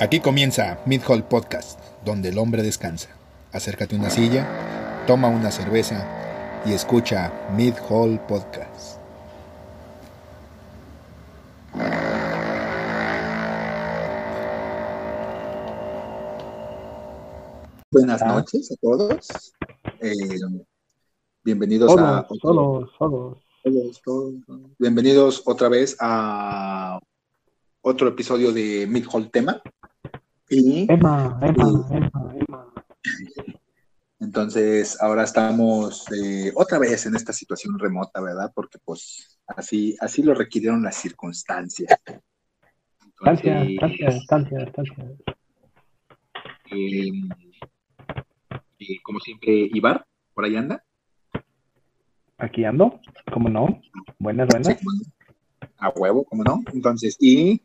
[0.00, 3.08] Aquí comienza Mid Hall Podcast, donde el hombre descansa.
[3.50, 4.46] Acércate a una silla,
[5.08, 6.06] toma una cerveza
[6.64, 9.00] y escucha Mid Hall Podcast.
[17.90, 19.52] Buenas noches a todos.
[20.00, 20.14] Eh,
[21.42, 23.38] bienvenidos a Todos, todos, todos.
[23.64, 24.34] todos, todos.
[24.78, 27.00] Bienvenidos otra vez a
[27.88, 29.60] otro episodio de Mid Hall Tema.
[30.48, 32.72] Y Emma, Emma, Emma, Emma.
[34.18, 38.50] entonces ahora estamos eh, otra vez en esta situación remota, ¿verdad?
[38.54, 41.98] Porque pues así, así lo requirieron las circunstancias.
[43.04, 45.04] Entonces, estancia, estancia, estancia.
[46.70, 47.10] eh,
[48.78, 50.84] eh, como siempre, Ibar, por ahí anda.
[52.38, 53.00] Aquí ando,
[53.32, 53.80] ¿cómo no?
[54.18, 54.78] Buenas, buenas.
[54.78, 55.00] Sí, bueno,
[55.78, 56.62] a huevo, ¿cómo no?
[56.72, 57.62] Entonces, y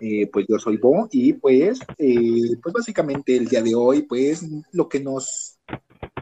[0.00, 4.44] eh, pues yo soy Bo, y pues, eh, pues básicamente el día de hoy, pues
[4.72, 5.58] lo que nos,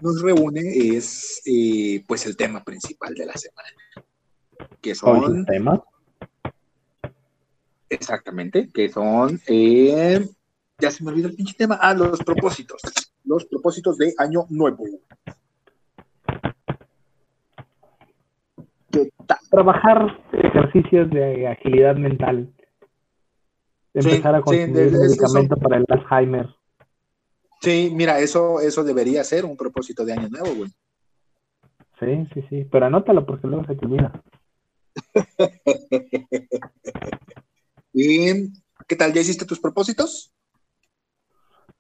[0.00, 3.68] nos reúne es eh, pues el tema principal de la semana,
[4.80, 5.82] que son, el tema.
[7.88, 10.26] exactamente, que son, eh,
[10.78, 12.80] ya se me olvidó el pinche tema, ah, los propósitos,
[13.24, 14.84] los propósitos de Año Nuevo.
[19.50, 22.52] Trabajar ejercicios de agilidad mental.
[23.94, 26.48] Sí, Empezar a sí, consumir de- de- medicamento para el Alzheimer.
[27.60, 30.70] Sí, mira, eso, eso debería ser un propósito de Año Nuevo, güey.
[32.00, 32.64] Sí, sí, sí.
[32.70, 34.20] Pero anótalo porque luego se te olvida.
[37.92, 38.52] ¿Y
[38.88, 39.12] qué tal?
[39.12, 40.32] ¿Ya hiciste tus propósitos?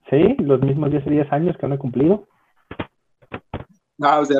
[0.08, 2.28] Sí, los mismos 10 10 años que no he cumplido.
[4.00, 4.38] Ah, o sea,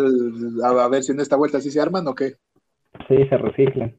[0.64, 2.36] a, a ver si en esta vuelta sí se arman o qué.
[3.08, 3.96] Sí, se reciclan.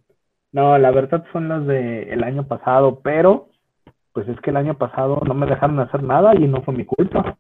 [0.51, 3.49] No, la verdad son los del año pasado, pero
[4.16, 6.85] pues es que el año pasado no me dejaron hacer nada y no fue mi
[6.85, 7.38] culpa.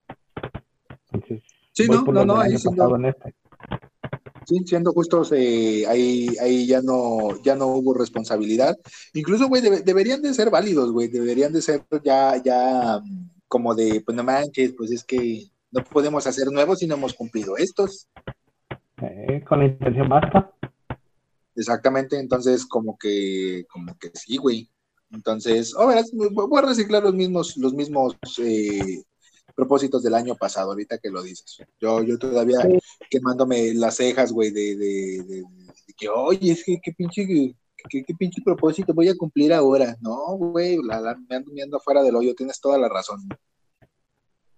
[1.13, 1.41] Entonces,
[1.71, 3.33] Sí, no, no, no, ahí siendo, pasado en este.
[4.45, 8.75] sí, siendo justos, eh, ahí, ahí ya no, ya no hubo responsabilidad.
[9.13, 13.73] Incluso, güey, debe- deberían de ser válidos, güey, deberían de ser ya, ya mm, como
[13.73, 17.55] de, pues no manches, pues es que no podemos hacer nuevos si no hemos cumplido
[17.57, 18.09] estos.
[19.01, 20.51] Eh, con la intención basta.
[21.55, 24.69] Exactamente, entonces como que, como que sí, güey.
[25.15, 29.01] Entonces, oh, verás, voy a reciclar los mismos, los mismos eh,
[29.55, 31.57] propósitos del año pasado, ahorita que lo dices.
[31.79, 32.77] Yo, yo todavía Sí.
[33.09, 35.43] quemándome las cejas, güey, de, de, de-
[35.87, 39.95] de que, oye, es que qué pinche, qué, qué pinche propósito voy a cumplir ahora.
[40.01, 43.21] No, güey, la, la- me ando mirando afuera del hoyo, tienes toda la razón.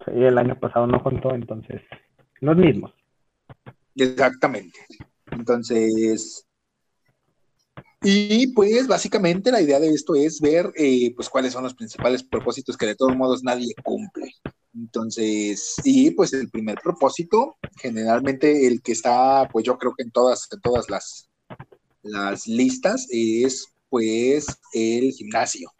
[0.06, 1.81] Sí, el año pasado no contó, entonces,
[2.41, 2.91] los mismos.
[3.96, 4.79] Exactamente.
[5.31, 6.47] Entonces,
[8.03, 12.24] y pues básicamente la idea de esto es ver eh, pues cuáles son los principales
[12.24, 14.31] propósitos que de todos modos nadie cumple.
[14.75, 20.12] Entonces, y pues el primer propósito, generalmente el que está, pues yo creo que en
[20.12, 21.30] todas, en todas las,
[22.03, 25.72] las listas, es pues el gimnasio.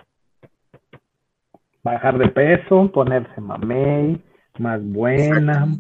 [1.84, 4.22] Bajar de peso, ponerse mamey,
[4.58, 5.78] más buena.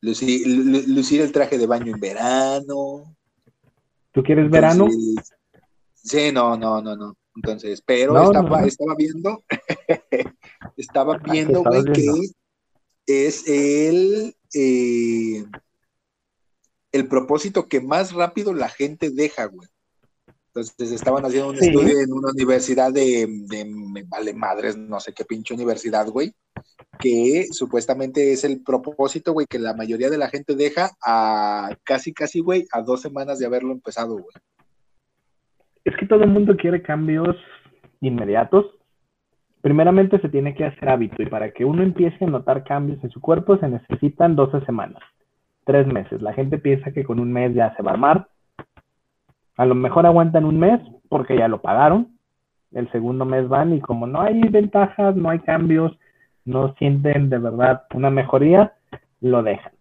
[0.00, 3.16] Lucir, lu- lucir el traje de baño en verano.
[4.12, 4.86] ¿Tú quieres verano?
[4.86, 5.32] Entonces,
[6.06, 7.16] Sí, no, no, no, no.
[7.34, 8.66] Entonces, pero No, estaba, no, no.
[8.66, 9.44] estaba viendo,
[10.76, 12.12] estaba ¿qué viendo, güey, que
[13.06, 15.44] es el, eh,
[16.92, 19.68] el propósito que más rápido la gente deja, güey.
[20.48, 21.66] Entonces estaban haciendo un Sí.
[21.66, 26.32] estudio en una universidad de, de- me vale madres, no sé qué pinche universidad, güey,
[26.98, 32.14] que supuestamente es el propósito, güey, que la mayoría de la gente deja a casi,
[32.14, 34.34] casi, güey, a dos semanas de haberlo empezado, güey.
[35.86, 37.36] Es que todo el mundo quiere cambios
[38.00, 38.66] inmediatos.
[39.60, 43.10] Primeramente se tiene que hacer hábito y para que uno empiece a notar cambios en
[43.10, 45.00] su cuerpo se necesitan 12 semanas,
[45.64, 46.20] tres meses.
[46.20, 48.28] La gente piensa que con un mes ya se va a armar.
[49.56, 52.18] A lo mejor aguantan un mes porque ya lo pagaron.
[52.72, 55.96] El segundo mes van y como no hay ventajas, no hay cambios,
[56.44, 58.72] no sienten de verdad una mejoría,
[59.20, 59.72] lo dejan.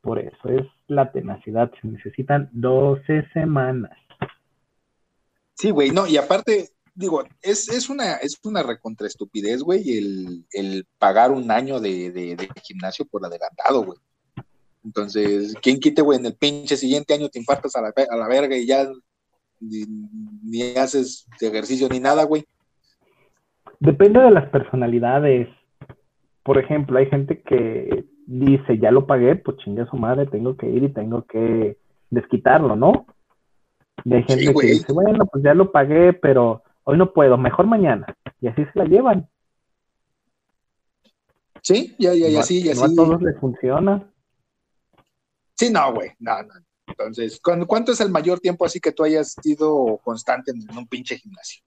[0.00, 1.70] Por eso es la tenacidad.
[1.80, 3.92] Se necesitan 12 semanas.
[5.58, 10.86] Sí, güey, no, y aparte, digo, es, es una, es una recontraestupidez, güey, el, el
[10.98, 13.98] pagar un año de, de, gimnasio por adelantado, güey.
[14.84, 16.20] Entonces, ¿quién quite, güey?
[16.20, 18.88] En el pinche siguiente año te infartas a la, a la verga y ya
[19.58, 19.84] ni,
[20.44, 22.44] ni haces ejercicio ni nada, güey.
[23.80, 25.48] Depende de las personalidades.
[26.44, 30.56] Por ejemplo, hay gente que dice, ya lo pagué, pues chingue a su madre, tengo
[30.56, 31.78] que ir y tengo que
[32.10, 33.06] desquitarlo, ¿no?
[34.10, 38.06] Hay gente que dice, bueno, pues ya lo pagué, pero hoy no puedo, mejor mañana.
[38.40, 39.28] Y así se la llevan.
[41.62, 42.96] Sí, ya, ya, ya, a- sí, ya no a sí.
[42.96, 44.10] todos les funciona.
[45.54, 46.54] Sí, no, güey, no, no.
[46.86, 50.86] Entonces, ¿cu- ¿cuánto es el mayor tiempo así que tú hayas sido constante en un
[50.86, 51.62] pinche gimnasio?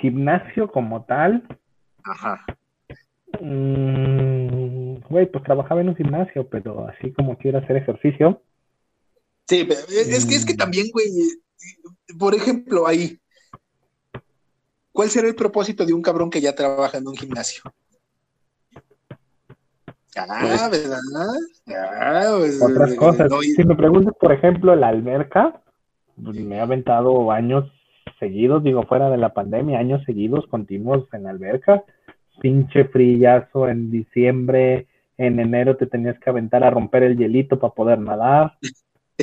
[0.00, 1.46] Gimnasio como tal,
[2.04, 2.44] Ajá.
[3.40, 8.42] mm, güey, pues trabajaba en un gimnasio, pero así como quiero hacer ejercicio,
[9.48, 10.56] Sí, pero es que es que Mm.
[10.56, 11.06] también, güey,
[12.18, 13.18] por ejemplo, ahí,
[14.92, 17.62] ¿cuál será el propósito de un cabrón que ya trabaja en un gimnasio?
[20.18, 21.28] Ah, Pues- ¿verdad?
[21.68, 23.30] Ah, pues, otras eh, cosas.
[23.30, 25.62] no, y- Si me preguntas, por ejemplo, la alberca,
[26.22, 27.70] pues, me he aventado años
[28.18, 31.84] seguidos, digo, fuera de la pandemia, años seguidos continuos en la alberca.
[32.40, 34.86] Pinche frillazo en diciembre,
[35.18, 38.58] en enero te tenías que aventar a romper el hielito para poder nadar,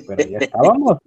[0.01, 0.97] pero ya estábamos.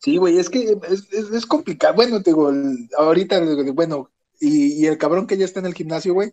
[0.00, 1.94] Sí, güey, es que es, es- es complicado.
[1.94, 2.50] Bueno, te digo,
[2.96, 3.40] ahorita,
[3.74, 6.32] bueno, y, y el cabrón que ya está en el gimnasio, güey,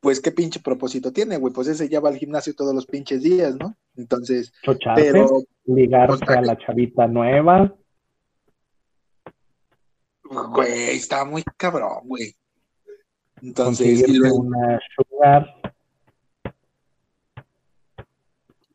[0.00, 3.22] pues qué pinche propósito tiene, güey, pues ese ya va al gimnasio todos los pinches
[3.22, 3.76] días, ¿no?
[3.96, 7.74] Entonces, Chocharse, pero, ligarse a la chavita nueva.
[10.22, 12.34] güey, está muy cabrón, güey.
[13.42, 15.53] Entonces, y luego- una sugar.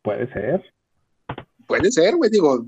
[0.02, 0.64] Puede ser.
[1.68, 2.66] puede ser, güey, digo,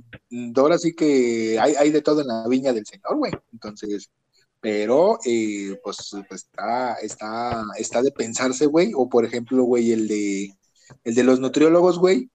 [0.57, 3.31] ahora sí que hay, hay de todo en la viña del señor, güey.
[3.51, 4.11] Entonces,
[4.59, 10.07] pero, eh, pues, pues está, está, está de pensarse, güey, o por ejemplo, güey, el
[10.07, 10.53] de,
[11.03, 12.29] el de los nutriólogos, güey,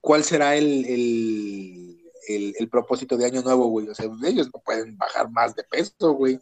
[0.00, 3.88] ¿cuál será el, el, el, el propósito de año nuevo, güey?
[3.88, 6.38] O sea, ellos no pueden bajar más de peso, güey.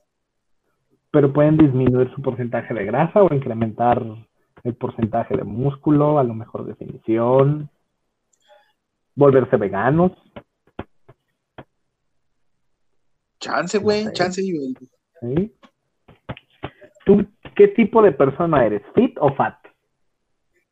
[1.10, 4.04] Pero pueden disminuir su porcentaje de grasa o incrementar
[4.62, 7.70] el porcentaje de músculo, a lo mejor definición,
[9.14, 10.12] volverse veganos.
[13.40, 14.14] Chance, güey, No sé.
[14.16, 14.42] chance.
[14.42, 14.74] y-
[15.20, 15.54] ¿sí?
[17.04, 18.82] ¿Tú qué tipo de persona eres?
[18.94, 19.56] ¿Fit o fat?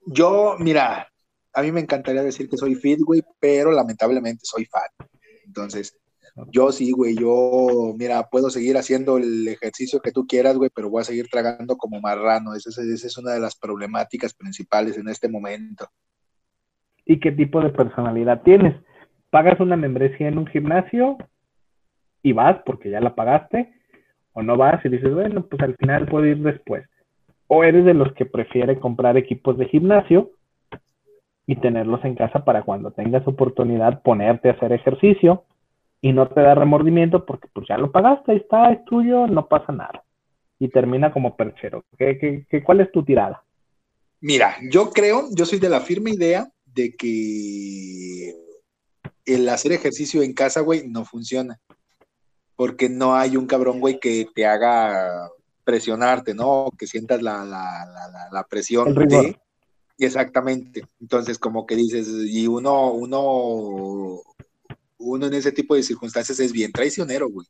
[0.07, 1.07] Yo, mira,
[1.53, 4.91] a mí me encantaría decir que soy fit, güey, pero lamentablemente soy fat.
[5.45, 5.97] Entonces,
[6.51, 10.89] yo sí, güey, yo, mira, puedo seguir haciendo el ejercicio que tú quieras, güey, pero
[10.89, 12.55] voy a seguir tragando como marrano.
[12.55, 15.87] Esa es, esa es una de las problemáticas principales en este momento.
[17.13, 18.75] ¿Y qué tipo de personalidad tienes?
[19.29, 21.19] ¿Pagas una membresía en un gimnasio
[22.23, 23.71] y vas porque ya la pagaste?
[24.33, 26.89] ¿O no vas y dices, bueno, pues al final puedo ir después?
[27.49, 30.31] ¿O eres de los que prefiere comprar equipos de gimnasio
[31.47, 35.45] y tenerlos en casa para cuando tengas oportunidad ponerte a hacer ejercicio
[36.01, 39.49] y no te da remordimiento porque pues ya lo pagaste, ahí está, es tuyo, no
[39.49, 40.03] pasa nada?
[40.59, 41.85] Y termina como perchero.
[41.99, 43.45] ¿Qué, qué, qué, ¿Cuál es tu tirada?
[44.23, 48.35] Mira, yo creo, yo soy de la firme idea de que
[49.25, 51.61] el hacer ejercicio en casa, güey, no funciona.
[52.57, 55.31] Porque no hay un cabrón, güey, que te haga
[55.65, 56.71] presionarte, ¿no?
[56.79, 59.39] Que sientas la, la, la, presión de...
[59.99, 60.85] Exactamente.
[61.01, 64.21] Entonces, como que dices, y uno, uno,
[64.99, 67.47] uno en ese tipo de circunstancias es bien traicionero, güey.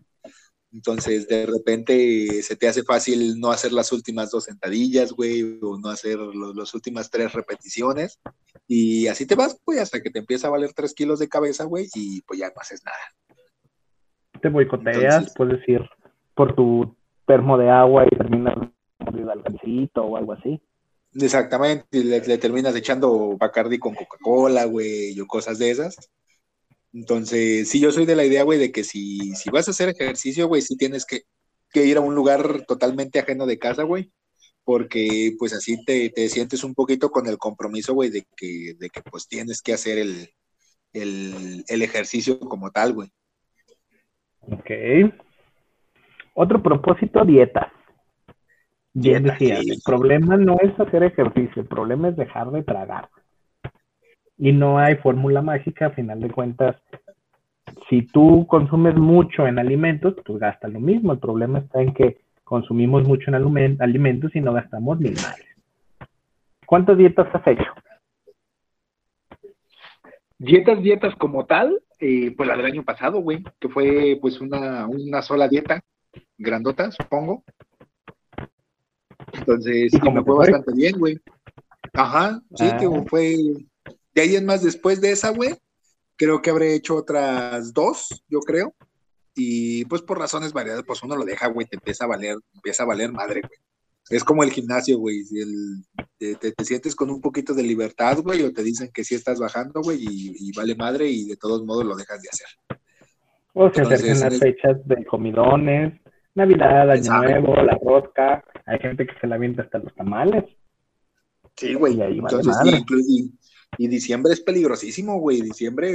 [0.72, 5.78] Entonces, de repente se te hace fácil no hacer las últimas dos sentadillas, güey, o
[5.78, 8.18] no hacer las últimas tres repeticiones.
[8.74, 11.64] Y así te vas, güey, hasta que te empieza a valer tres kilos de cabeza,
[11.64, 12.96] güey, y pues ya no haces nada.
[14.40, 15.82] te boicoteas, Entonces- puedes ir
[16.34, 20.58] por tu termo de agua y terminas al o algo así.
[21.14, 25.94] Exactamente, y le, le terminas echando Bacardi con Coca-Cola, güey, o cosas de esas.
[26.94, 29.90] Entonces, sí, yo soy de la idea, güey, de que si, si vas a hacer
[29.90, 31.24] ejercicio, güey, sí tienes que,
[31.70, 34.10] que ir a un lugar totalmente ajeno de casa, güey,
[34.64, 38.90] porque pues así te, te sientes un poquito con el compromiso, güey, de que, de
[38.90, 40.28] que pues tienes que hacer el,
[40.92, 43.08] el, el ejercicio como tal, güey.
[44.40, 44.70] Ok.
[46.34, 47.72] Otro propósito, dietas.
[48.94, 49.70] Bien Dieta, decías, sí.
[49.70, 53.08] el problema no es hacer ejercicio, el problema es dejar de tragar.
[54.36, 56.76] Y no hay fórmula mágica, a final de cuentas,
[57.88, 61.12] si tú consumes mucho en alimentos, pues gasta lo mismo.
[61.12, 62.18] El problema está en que
[62.56, 65.46] consumimos mucho en alimentos y no gastamos ni madres.
[66.66, 67.64] ¿Cuántas dietas has hecho?
[70.36, 74.86] Dietas, dietas como tal, eh, pues la del año pasado, güey, que fue pues una,
[74.86, 75.80] una sola dieta,
[76.36, 77.42] grandota, supongo.
[79.32, 80.36] Entonces, ¿Y sí, cómo me fue?
[80.36, 81.18] bastante bien, güey.
[81.94, 82.76] Ajá, sí, Ah.
[82.76, 83.34] que fue.
[84.14, 85.54] De ahí en más, después de esa, güey,
[86.16, 88.74] creo que habré hecho otras dos, yo creo.
[89.34, 92.82] Y pues por razones variadas, pues uno lo deja, güey, te empieza a valer, empieza
[92.82, 93.58] a valer madre, güey.
[94.10, 95.20] Es como el gimnasio, güey.
[95.36, 95.84] el-
[96.18, 99.14] te, te- te sientes con un poquito de libertad, güey, o te dicen que sí
[99.14, 102.46] estás bajando, güey, y, y vale madre, y de todos modos lo dejas de hacer.
[103.54, 106.00] O se acercan las fechas de comidones,
[106.34, 107.28] Navidad, Año Exacto.
[107.28, 108.44] Nuevo, la rosca.
[108.66, 110.44] Hay gente que se la avienta hasta los tamales.
[111.56, 111.96] Sí, güey.
[111.96, 112.84] Y ahí vale Entonces, madre.
[112.88, 113.32] y, y-
[113.78, 115.40] y diciembre es peligrosísimo, güey.
[115.42, 115.90] Diciembre,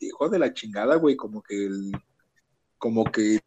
[0.00, 1.16] hijo de la chingada, güey.
[1.16, 1.92] Como que el-
[2.78, 3.40] como que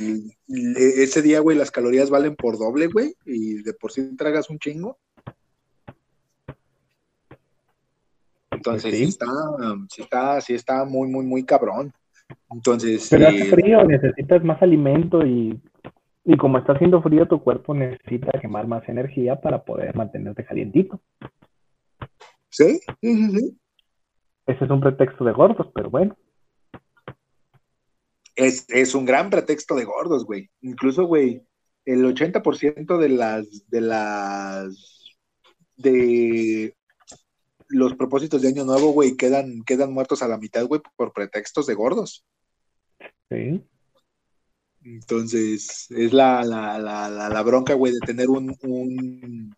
[0.48, 3.16] ese día, güey, las calorías valen por doble, güey.
[3.26, 4.98] Y de por sí tragas un chingo.
[8.52, 8.98] Entonces, sí.
[8.98, 9.04] sí.
[9.04, 9.26] está,
[9.90, 11.94] sí está, sí está muy, muy, muy cabrón.
[12.52, 15.60] Entonces, Pero hace eh, frío, necesitas más alimento y,
[16.24, 21.02] y como está haciendo frío, tu cuerpo necesita quemar más energía para poder mantenerte calientito.
[22.50, 23.58] sí, sí, sí, sí.
[24.48, 26.16] Ese es un pretexto de gordos, pero bueno.
[28.36, 30.50] Es, es un gran pretexto de gordos, güey.
[30.62, 31.44] Incluso, güey,
[31.86, 35.16] el 80% de las, de las,
[35.78, 36.76] de
[37.68, 41.68] los propósitos de Año Nuevo, güey, quedan, quedan muertos a la mitad, güey, por pretextos
[41.68, 42.26] de gordos.
[43.30, 43.64] Sí.
[44.84, 49.56] Entonces, es la, la, la, la, la bronca, güey, de tener un, un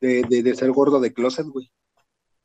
[0.00, 1.70] de, de, de ser gordo de closet, güey.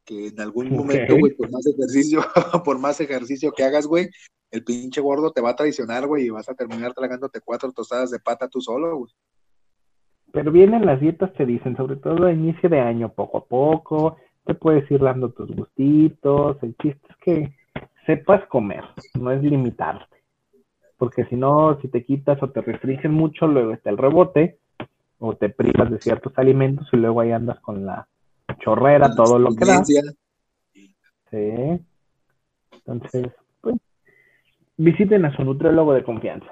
[0.06, 2.22] Que en algún momento, güey, por más ejercicio,
[2.64, 4.10] por más ejercicio que hagas, güey,
[4.52, 8.12] el pinche gordo te va a traicionar, güey, y vas a terminar tragándote cuatro tostadas
[8.12, 9.12] de pata tú solo, güey.
[10.32, 14.18] Pero vienen las dietas, te dicen, sobre todo a inicio de año, poco a poco,
[14.46, 16.58] te puedes ir dando tus gustitos.
[16.62, 17.56] El chiste es que
[18.06, 18.84] sepas comer,
[19.20, 20.18] no es limitarte.
[20.98, 24.60] Porque si no, si te quitas o te restringen mucho, luego está el rebote,
[25.20, 28.08] o te privas de ciertos alimentos y luego ahí andas con la
[28.60, 29.84] chorrera, todo lo que da.
[29.84, 31.80] Sí.
[32.72, 33.28] Entonces,
[34.80, 36.48] visiten a su nutriólogo de confianza.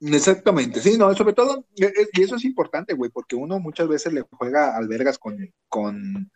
[0.00, 3.86] Exactamente, sí, no, sobre todo, e- e- y eso es importante, güey, porque uno muchas
[3.88, 5.36] veces le juega albergas con,
[5.68, 6.30] con,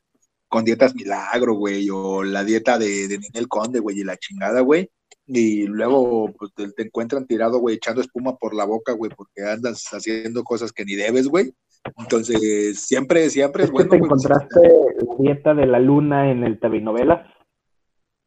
[0.49, 4.61] con dietas milagro, güey, o la dieta de, de Ninel Conde, güey, y la chingada,
[4.61, 4.91] güey,
[5.27, 9.43] y luego pues, te, te encuentran tirado, güey, echando espuma por la boca, güey, porque
[9.43, 11.53] andas haciendo cosas que ni debes, güey.
[11.99, 14.61] Entonces, siempre, siempre Es es que bueno, te güey, encontraste
[15.07, 17.27] la dieta de la luna en el TV novelas.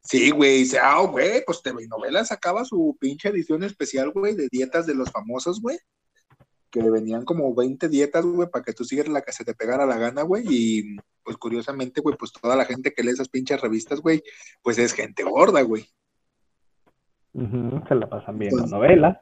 [0.08, 4.48] Sí, güey, dice, ah, güey, pues TV Novelas sacaba su pinche edición especial, güey, de
[4.50, 5.78] dietas de los famosos, güey.
[6.70, 9.86] Que venían como 20 dietas, güey, para que tú siguieras la que se te pegara
[9.86, 10.44] la gana, güey.
[10.48, 14.24] Y pues curiosamente, güey, pues toda la gente que lee esas pinches revistas, güey,
[14.62, 15.86] pues es gente gorda, güey.
[17.34, 19.18] Se la pasan viendo Entonces- novelas.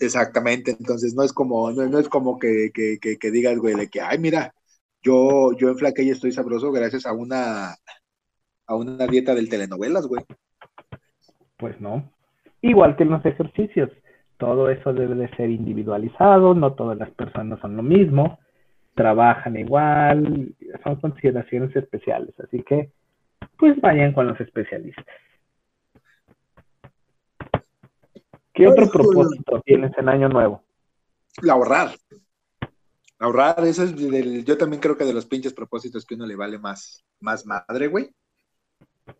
[0.00, 3.76] Exactamente, entonces no es como, no, no es como que, que, que, que digas, güey,
[3.76, 4.52] de que, ay, mira,
[5.02, 7.76] yo, yo enflaqué y estoy sabroso gracias a una,
[8.66, 10.24] a una dieta del telenovelas, güey.
[11.56, 12.10] Pues no.
[12.60, 13.90] Igual que en los ejercicios.
[14.38, 18.38] Todo eso debe de ser individualizado, no todas las personas son lo mismo,
[18.94, 22.34] trabajan igual, son consideraciones especiales.
[22.40, 22.90] Así que,
[23.58, 25.06] pues vayan con los especialistas.
[28.52, 29.06] ¿Qué otro Ay, joder.
[29.06, 30.62] propósito tienes en Año Nuevo?
[31.42, 31.90] La ahorrar.
[33.18, 36.36] Ahorrar, eso es del, yo también creo que de los pinches propósitos que uno le
[36.36, 38.10] vale más, más madre, güey.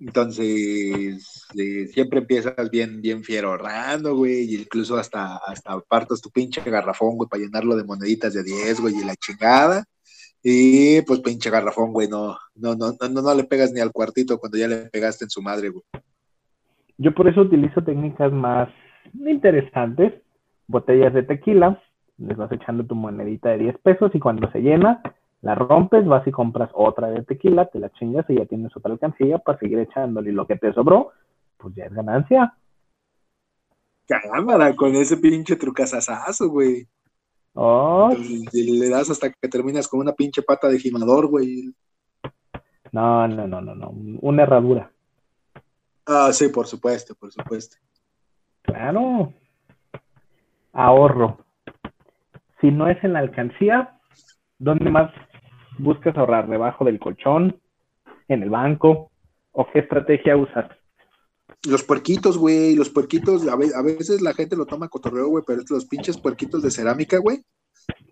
[0.00, 6.30] Entonces, eh, siempre empiezas bien, bien fiero ahorrando, güey, y incluso hasta, hasta apartas tu
[6.30, 9.84] pinche garrafón, güey, para llenarlo de moneditas de 10, güey, y la chingada.
[10.42, 14.38] Y pues pinche garrafón, güey, no, no, no, no, no le pegas ni al cuartito
[14.38, 15.82] cuando ya le pegaste en su madre, güey.
[16.98, 18.68] Yo por eso utilizo técnicas más
[19.14, 20.12] interesantes,
[20.66, 21.82] botellas de tequila,
[22.18, 25.02] les vas echando tu monedita de 10 pesos y cuando se llena,
[25.44, 28.92] la rompes, vas y compras otra de tequila, te la chingas y ya tienes otra
[28.92, 30.30] alcancía para seguir echándole.
[30.30, 31.12] Y lo que te sobró,
[31.58, 32.56] pues ya es ganancia.
[34.06, 36.88] Cámara, con ese pinche trucazazazo, güey.
[37.52, 41.74] Oh, Entonces, le das hasta que terminas con una pinche pata de gimador, güey.
[42.92, 43.90] no, no, no, no, no,
[44.22, 44.90] una herradura.
[46.06, 47.76] Ah, sí, por supuesto, por supuesto.
[48.62, 49.32] Claro.
[50.72, 51.38] Ahorro.
[52.62, 54.00] Si no es en la alcancía,
[54.58, 55.12] ¿dónde más
[55.78, 56.48] buscas ahorrar?
[56.48, 57.60] ¿Debajo del colchón?
[58.28, 59.10] ¿En el banco?
[59.52, 60.70] ¿O qué estrategia usas?
[61.68, 65.44] Los puerquitos, güey, los puerquitos, a, ve- a veces la gente lo toma cotorreo, güey,
[65.46, 67.42] pero los pinches puerquitos de cerámica, güey,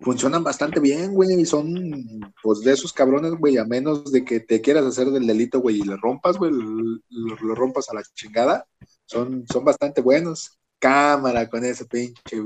[0.01, 4.39] funcionan bastante bien, güey, y son, pues, de esos cabrones, güey, a menos de que
[4.39, 8.01] te quieras hacer del delito, güey, y le rompas, güey, lo, lo rompas a la
[8.13, 8.65] chingada,
[9.05, 10.57] son, son bastante buenos.
[10.79, 12.41] Cámara con ese pinche.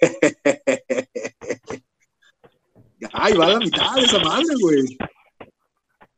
[3.12, 4.98] Ay, va a la mitad de esa madre, güey.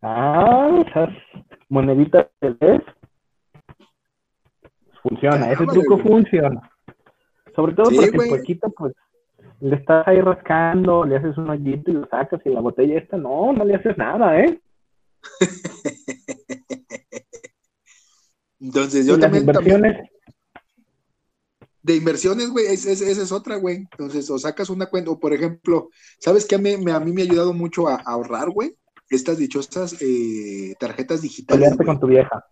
[0.02, 1.10] Ah, esas
[1.68, 2.82] moneditas de vez.
[5.02, 6.08] Funciona, ese truco güey.
[6.08, 6.70] funciona.
[7.54, 8.28] Sobre todo Sí, porque güey.
[8.28, 8.92] el puerquito, pues,
[9.60, 13.16] le estás ahí rascando, le haces un hoyito y lo sacas y la botella esta,
[13.16, 14.60] no, no le haces nada, ¿eh?
[18.60, 20.10] Entonces, Y yo las también, también, inversiones,
[21.84, 23.76] de inversiones, güey, esa es, otra, güey.
[23.76, 27.20] Entonces, o sacas una cuenta, o por ejemplo, ¿sabes qué a mí, a mí me
[27.20, 28.74] ha ayudado mucho a, ahorrar, güey?
[29.10, 31.76] Estas dichosas eh, tarjetas digitales.
[31.76, 32.42] con tu vieja.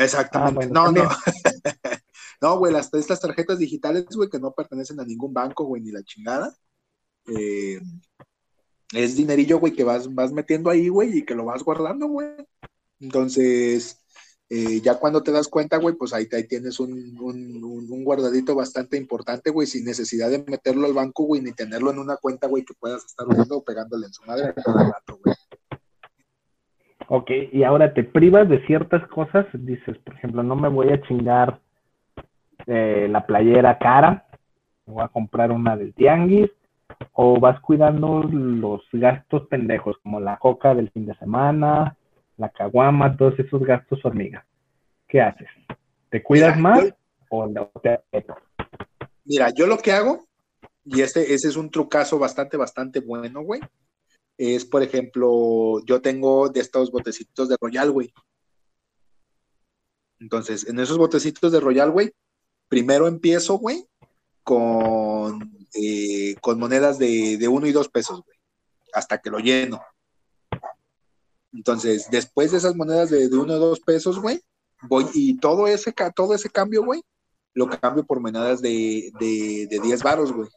[0.00, 0.64] Exactamente.
[0.64, 1.08] Ah, no, no.
[2.42, 5.92] no, güey, las, estas tarjetas digitales, güey, que no pertenecen a ningún banco, güey, ni
[5.92, 6.52] la chingada.
[7.28, 7.80] Eh,
[8.92, 12.26] es dinerillo, güey, que vas, vas metiendo ahí, güey, y que lo vas guardando, güey.
[12.98, 14.01] Entonces,
[14.54, 18.98] eh, ya cuando te das cuenta, güey, pues ahí, ahí tienes un, un, guardadito bastante
[18.98, 22.62] importante, güey, sin necesidad de meterlo al banco, güey, ni tenerlo en una cuenta, güey,
[22.62, 25.34] que puedas estar usando o pegándole en su madre cada rato, güey.
[27.08, 31.00] Ok, y ahora te privas de ciertas cosas, dices, por ejemplo, no me voy a
[31.00, 31.58] chingar
[32.66, 34.26] eh, la playera cara,
[34.84, 36.50] voy a comprar una del tianguis,
[37.14, 41.96] o vas cuidando los gastos pendejos, como la coca del fin de semana,
[42.42, 44.44] la caguama, todos esos gastos hormiga.
[45.08, 45.48] ¿Qué haces?
[46.10, 46.92] ¿Te cuidas más
[47.30, 47.48] o
[47.82, 48.00] te
[49.24, 50.26] Mira, yo lo que hago,
[50.84, 53.60] y este, ese es un trucazo bastante, bastante bueno, güey,
[54.36, 58.12] es, por ejemplo, yo tengo de estos botecitos de Royal, güey.
[60.18, 62.12] Entonces, en esos botecitos de Royal, güey,
[62.68, 63.86] primero empiezo, güey,
[64.42, 68.38] con, eh, con monedas de, de uno y dos pesos, güey,
[68.92, 69.80] hasta que lo lleno.
[71.52, 74.40] Entonces, después de esas monedas de, uno o dos pesos, güey,
[74.88, 77.02] voy y todo ese, todo ese cambio, güey,
[77.54, 80.48] lo cambio por monedas de, de, de 10 varos, güey.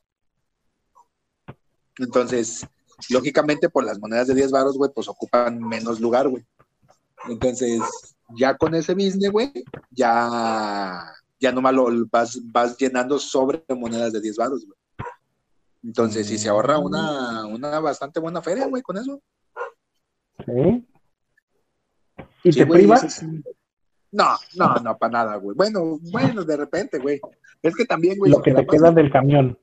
[1.98, 2.66] Entonces,
[3.10, 6.46] lógicamente, por las monedas de 10 varos, güey, pues ocupan menos lugar, güey.
[7.28, 7.82] Entonces,
[8.38, 9.52] ya con ese business, güey,
[9.92, 14.78] ya, ya nomás lo vas, vas llenando sobre monedas de 10 varos, güey.
[15.84, 19.22] Entonces, si se ahorra una, una bastante buena feria, güey, con eso.
[20.46, 20.88] ¿Sí?
[22.44, 23.24] ¿Y te privas?
[24.12, 25.56] No, no, no, para nada, güey.
[25.58, 27.20] Bueno, bueno, de repente, güey.
[27.62, 28.32] Es que también, güey.
[28.32, 29.58] Lo que te queda del camión.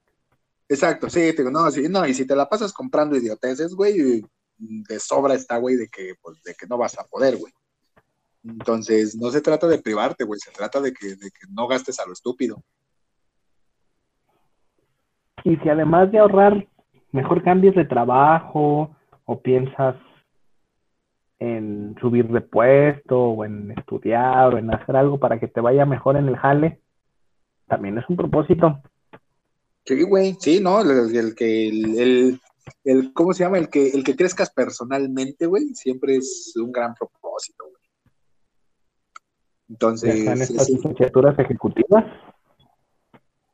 [0.68, 4.22] Exacto, sí, te digo, no, sí, no, y si te la pasas comprando idioteces, güey,
[4.56, 7.52] de sobra está, güey, de que, pues, de que no vas a poder, güey.
[8.44, 12.00] Entonces, no se trata de privarte, güey, se trata de que, de que no gastes
[12.00, 12.62] a lo estúpido.
[15.44, 16.66] Y si además de ahorrar,
[17.10, 19.96] mejor cambies de trabajo o piensas
[21.42, 25.84] en subir de puesto o en estudiar o en hacer algo para que te vaya
[25.84, 26.80] mejor en el jale,
[27.66, 28.80] también es un propósito.
[29.84, 30.82] Sí, güey, sí, ¿no?
[30.82, 32.40] El, que, el,
[32.84, 33.58] el, ¿cómo se llama?
[33.58, 37.82] El que, el que crezcas personalmente, güey, siempre es un gran propósito, güey.
[39.68, 40.14] Entonces.
[40.14, 42.04] ¿Están estas licenciaturas ejecutivas?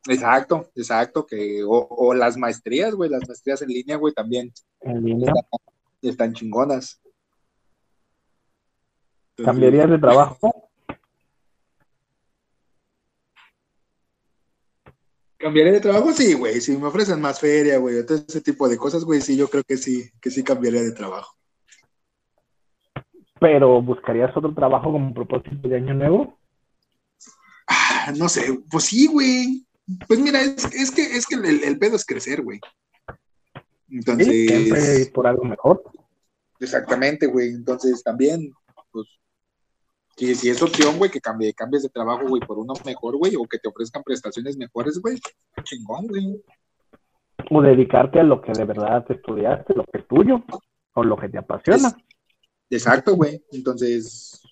[0.07, 4.53] Exacto, exacto, que, o, o las maestrías, güey, las maestrías en línea, güey, también.
[4.83, 5.33] En línea.
[6.03, 7.01] están chingonas.
[9.45, 10.71] ¿Cambiarías de trabajo?
[15.37, 16.13] ¿Cambiaría de trabajo?
[16.13, 16.61] Sí, güey.
[16.61, 19.63] Si me ofrecen más feria, güey, todo ese tipo de cosas, güey, sí, yo creo
[19.63, 21.37] que sí, que sí cambiaría de trabajo.
[23.41, 26.39] ¿Pero buscarías otro trabajo como propósito de año nuevo?
[27.69, 29.65] Ah, no sé, pues sí, güey.
[30.09, 32.61] Pues mira, es, que, es que el, pedo es crecer, güey.
[33.89, 35.09] Entonces.
[35.11, 35.85] por algo mejor.
[36.59, 37.51] Exactamente, güey.
[37.51, 38.53] Entonces también,
[38.91, 39.07] pues,
[40.19, 43.37] si, si es opción, güey, que cambie, cambies de trabajo, güey, por uno mejor, güey,
[43.37, 45.17] o que te ofrezcan prestaciones mejores, güey,
[45.63, 46.43] chingón, güey.
[47.51, 50.43] O dedicarte a lo que de verdad te estudiaste, lo que es tuyo,
[50.95, 51.97] o lo que te apasiona.
[52.69, 53.41] exacto, güey.
[53.53, 54.43] Entonces,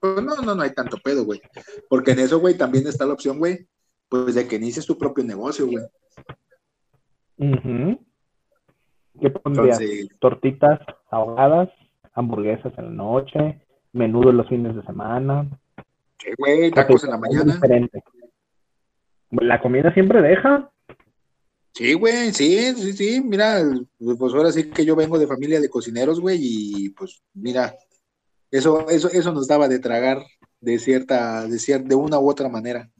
[0.00, 1.40] pues no, no, no hay tanto pedo, güey.
[1.88, 3.68] Porque en eso, güey, también está la opción, güey,
[4.08, 5.84] pues de que inicies tu propio negocio, güey.
[9.20, 9.78] ¿Qué pondrías?
[10.18, 10.80] Tortitas
[11.10, 11.68] ahogadas,
[12.12, 15.48] hamburguesas en la noche, menudo los fines de semana.
[16.18, 16.70] ¿Qué, güey?
[16.70, 17.54] Tacos en la mañana.
[17.54, 18.02] Diferente.
[19.30, 20.70] La comida siempre deja.
[21.72, 23.22] Sí, güey, sí, sí, sí.
[23.24, 23.62] Mira,
[23.98, 27.74] pues ahora sí que yo vengo de familia de cocineros, güey, y pues mira,
[28.50, 30.22] eso, eso, eso nos daba de tragar
[30.60, 32.90] de cierta, de cierta, de una u otra manera.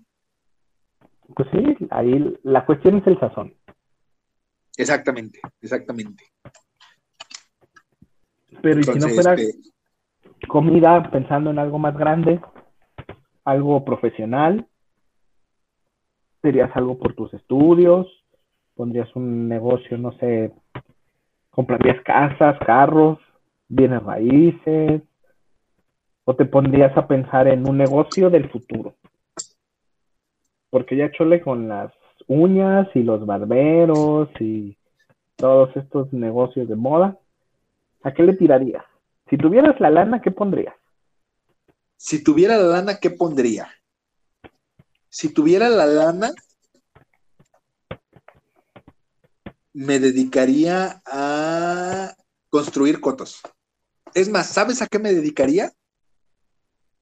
[1.34, 3.54] Pues sí, ahí la cuestión es el sazón.
[4.76, 6.24] Exactamente, exactamente.
[8.62, 9.58] Pero ¿y si no fuera este,
[10.48, 12.40] comida pensando en algo más grande,
[13.44, 14.66] algo profesional,
[16.40, 18.06] serías algo por tus estudios,
[18.74, 20.52] pondrías un negocio, no sé,
[21.50, 23.18] comprarías casas, carros,
[23.68, 25.02] bienes raíces,
[26.24, 28.94] o te pondrías a pensar en un negocio del futuro.
[30.70, 31.92] Porque ya chole con las
[32.26, 34.76] uñas y los barberos y
[35.36, 37.18] todos estos negocios de moda,
[38.02, 38.84] ¿a qué le tirarías?
[39.32, 40.74] Si tuvieras la lana, ¿qué pondrías?
[41.96, 43.72] Si tuviera la lana, ¿qué pondría?
[45.08, 46.32] si tuviera la lana,
[49.72, 52.14] me dedicaría a
[52.50, 53.40] construir cotos.
[54.12, 55.72] Es más, ¿sabes a qué me dedicaría?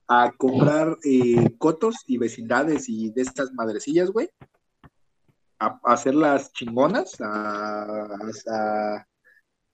[0.07, 4.29] A comprar eh, cotos y vecindades y de estas madrecillas, güey.
[5.59, 8.07] A, hacerlas chingonas, a,
[8.49, 9.07] a,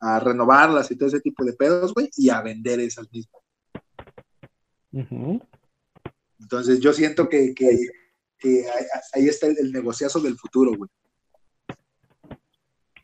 [0.00, 3.42] renovarlas y todo ese tipo de pedos, güey, y a vender esas mismas.
[6.40, 7.54] Entonces yo siento que,
[9.14, 10.90] ahí está el, el negociazo del futuro, güey.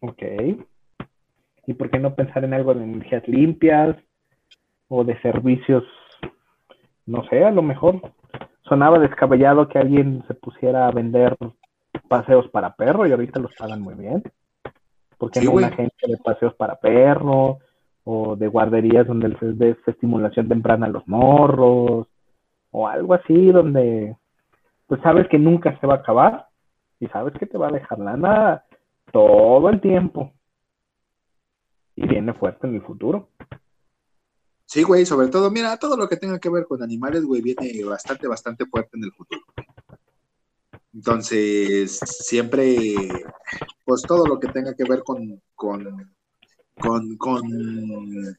[0.01, 0.23] Ok.
[1.67, 3.97] ¿Y por qué no pensar en algo de energías limpias
[4.89, 5.85] o de servicios?
[7.07, 8.13] No sé, a lo mejor
[8.65, 11.37] sonaba descabellado que alguien se pusiera a vender
[12.09, 14.23] paseos para perro y ahorita los pagan muy bien.
[15.23, 17.59] ¿Por qué no una agencia de paseos para perro
[18.03, 22.09] o de guarderías donde se dé estimulación temprana a los morros
[22.73, 24.17] o algo así donde
[24.89, 26.49] pues sabes que nunca se va a acabar
[26.99, 28.65] y sabes que te va a dejar lana
[29.13, 30.33] todo el tiempo.
[31.95, 33.29] Y viene fuerte en el futuro.
[34.67, 37.85] Sí, güey, sobre todo, mira, todo lo que tenga que ver con animales, güey, viene
[37.85, 39.43] bastante, bastante fuerte en el futuro.
[40.95, 42.77] Entonces, siempre,
[43.85, 46.11] pues todo lo que tenga que ver con, con,
[47.17, 47.17] con,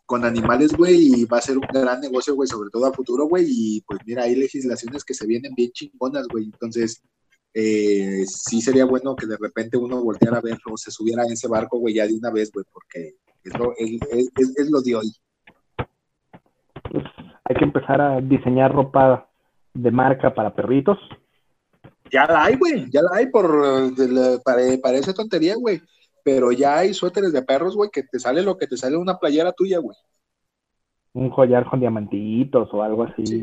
[0.05, 3.45] con, animales, güey, va a ser un gran negocio, güey, sobre todo a futuro, güey,
[3.47, 7.01] y pues mira, hay legislaciones que se vienen bien chingonas, güey, entonces,
[7.55, 11.27] eh, sí sería bueno que de repente uno volteara a ver o se subiera a
[11.27, 15.11] ese barco, güey, ya de una vez, güey, porque es lo, es, lo de hoy.
[17.45, 19.29] Hay que empezar a diseñar ropa
[19.73, 20.97] de marca para perritos.
[22.13, 23.51] Ya la hay, güey, ya la hay por,
[24.45, 25.81] para, para esa tontería, güey.
[26.23, 29.17] Pero ya hay suéteres de perros, güey, que te sale lo que te sale una
[29.17, 29.97] playera tuya, güey.
[31.13, 33.41] Un collar con diamantitos o algo así.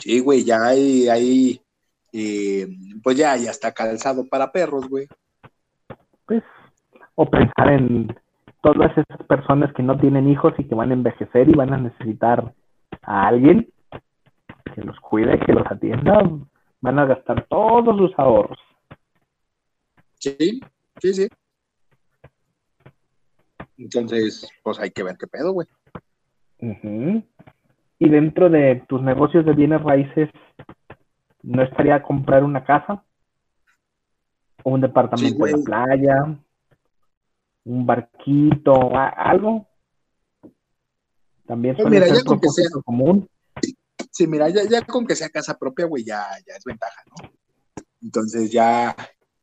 [0.00, 1.60] Sí, güey, ya hay, hay
[2.12, 2.66] eh,
[3.04, 5.06] pues ya, ya está calzado para perros, güey.
[6.26, 6.42] Pues,
[7.14, 8.16] o pensar en
[8.62, 11.78] todas esas personas que no tienen hijos y que van a envejecer y van a
[11.78, 12.52] necesitar
[13.02, 13.68] a alguien
[14.74, 16.28] que los cuide, que los atienda,
[16.80, 18.58] van a gastar todos sus ahorros.
[20.14, 20.60] Sí,
[21.00, 21.28] sí, sí.
[23.76, 25.68] Entonces, pues hay que ver qué pedo, güey.
[26.60, 30.30] Y dentro de tus negocios de bienes raíces,
[31.42, 33.04] no estaría comprar una casa
[34.64, 36.38] o un departamento en la playa,
[37.64, 39.66] un barquito, algo.
[41.46, 43.28] También pues mira, ya con que sea común.
[44.18, 47.30] Sí, mira, ya, con que sea casa propia, güey, ya, ya es ventaja, ¿no?
[48.02, 48.96] Entonces ya,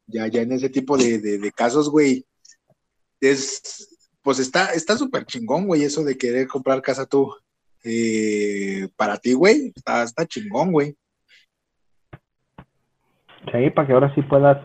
[0.05, 2.25] ya, ya en ese tipo de, casos, güey,
[3.21, 7.33] es, pues está, está súper chingón, güey, eso de querer comprar casa tú.
[7.85, 10.97] Eh, para ti, güey, está, está chingón, güey.
[13.49, 14.57] Sí, para que ahora sí puedas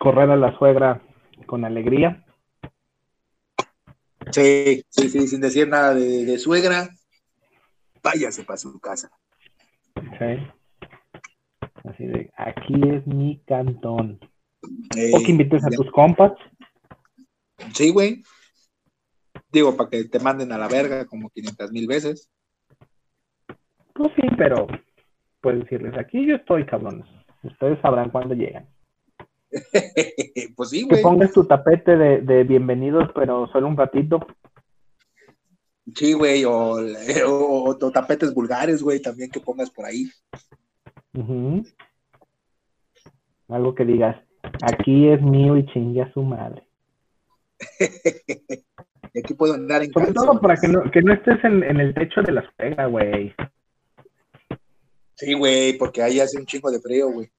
[0.00, 1.02] correr a la suegra
[1.46, 2.24] con alegría.
[4.30, 6.88] Sí, sí, sí, sin decir nada de, suegra,
[8.02, 9.10] váyase para su casa.
[10.18, 10.46] Sí.
[11.84, 14.18] Así de, aquí es mi cantón.
[14.62, 16.32] o que invites a tus compas.
[17.72, 18.22] Sí, güey.
[19.52, 22.30] Digo, para que te manden a la verga como 500 mil veces.
[23.94, 24.66] Pues sí, pero
[25.40, 27.06] puedes decirles, aquí yo estoy, cabrones.
[27.42, 28.68] Ustedes sabrán cuándo llegan.
[30.56, 30.96] pues sí, güey.
[30.96, 34.26] Que pongas tu tapete de, bienvenidos, pero solo un ratito.
[35.94, 36.76] Sí, güey, o,
[37.26, 40.10] o, tapetes vulgares, güey, también que pongas por ahí.
[43.48, 44.16] Algo que digas,
[44.62, 46.66] aquí es mío y chingue a su madre.
[49.14, 51.80] y aquí puedo andar en Sobre todo para que no, que no estés en, en
[51.80, 53.34] el techo de la suegra, güey.
[55.14, 57.30] Sí, güey, porque ahí hace un chingo de frío, güey.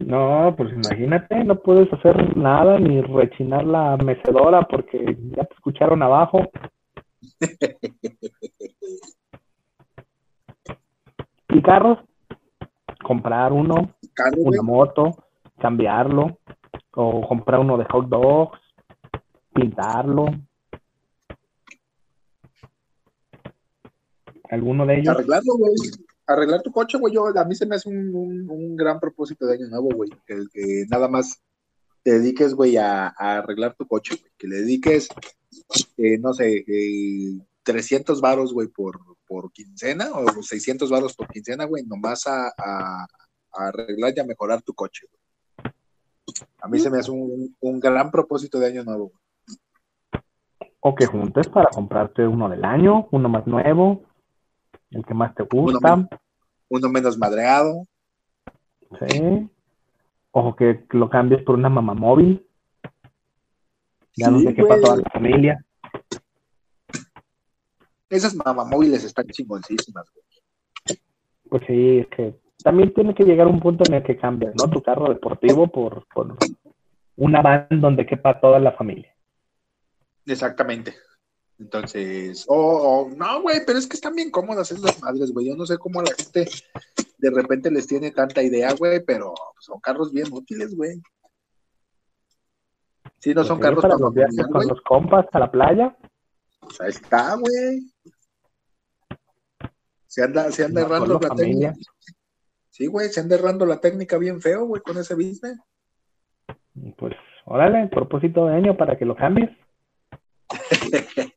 [0.00, 6.02] No, pues imagínate, no puedes hacer nada ni rechinar la mecedora porque ya te escucharon
[6.02, 6.50] abajo.
[11.50, 11.98] ¿Y carros?
[13.04, 13.94] Comprar uno,
[14.38, 15.10] una moto,
[15.58, 16.38] cambiarlo,
[16.94, 18.58] o comprar uno de hot dogs,
[19.52, 20.28] pintarlo.
[24.50, 25.14] ¿Alguno de ellos?
[25.14, 25.74] Arreglarlo, güey
[26.32, 29.68] arreglar tu coche, güey, yo, a mí se me hace un, gran propósito de año
[29.68, 31.42] nuevo, güey, que, nada más
[32.02, 35.08] te dediques, güey, a, arreglar tu coche, que le dediques,
[35.96, 36.64] eh, no sé,
[37.62, 42.52] 300 eh, varos, güey, por, por quincena, o 600 varos por quincena, güey, nomás a,
[43.52, 45.06] arreglar y a mejorar tu coche.
[46.62, 49.12] A mí se me hace un, gran propósito de año nuevo.
[50.78, 54.04] O que juntes para comprarte uno del año, uno más nuevo,
[54.90, 56.08] el que más te gusta.
[56.68, 57.86] Uno, menos madreado.
[59.08, 59.48] Sí.
[60.32, 62.46] O que lo cambies por una mamá móvil.
[64.16, 65.64] Ya no sé qué para toda la familia.
[68.08, 71.00] Esas mamamóviles están chingoncísimas, güey.
[71.48, 74.68] Pues sí, es que también tiene que llegar un punto en el que cambias, ¿no?
[74.68, 76.36] Tu carro deportivo por, por
[77.16, 79.14] una van donde quepa toda la familia.
[80.26, 80.94] Exactamente.
[81.60, 85.46] Entonces, o o- no, güey, pero es que están bien cómodas esas madres, güey.
[85.48, 86.46] Yo no sé cómo la gente
[87.18, 91.00] de repente les tiene tanta idea, güey, pero son carros bien útiles, güey.
[93.18, 95.94] Sí, no son Sí, carros para los viajes con los compas a la playa.
[96.60, 97.80] Pues ahí está, güey.
[100.06, 101.72] Se anda, se anda No errando la familia.
[101.72, 101.92] técnica.
[102.70, 105.58] Sí, güey, se anda errando la técnica bien feo, güey, con ese business.
[106.96, 107.12] Pues,
[107.44, 109.50] órale, propósito de año para que lo cambies.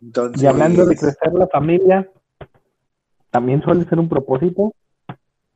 [0.00, 2.10] Entonces, Y hablando de crecer la familia,
[3.30, 4.74] también suele ser un propósito.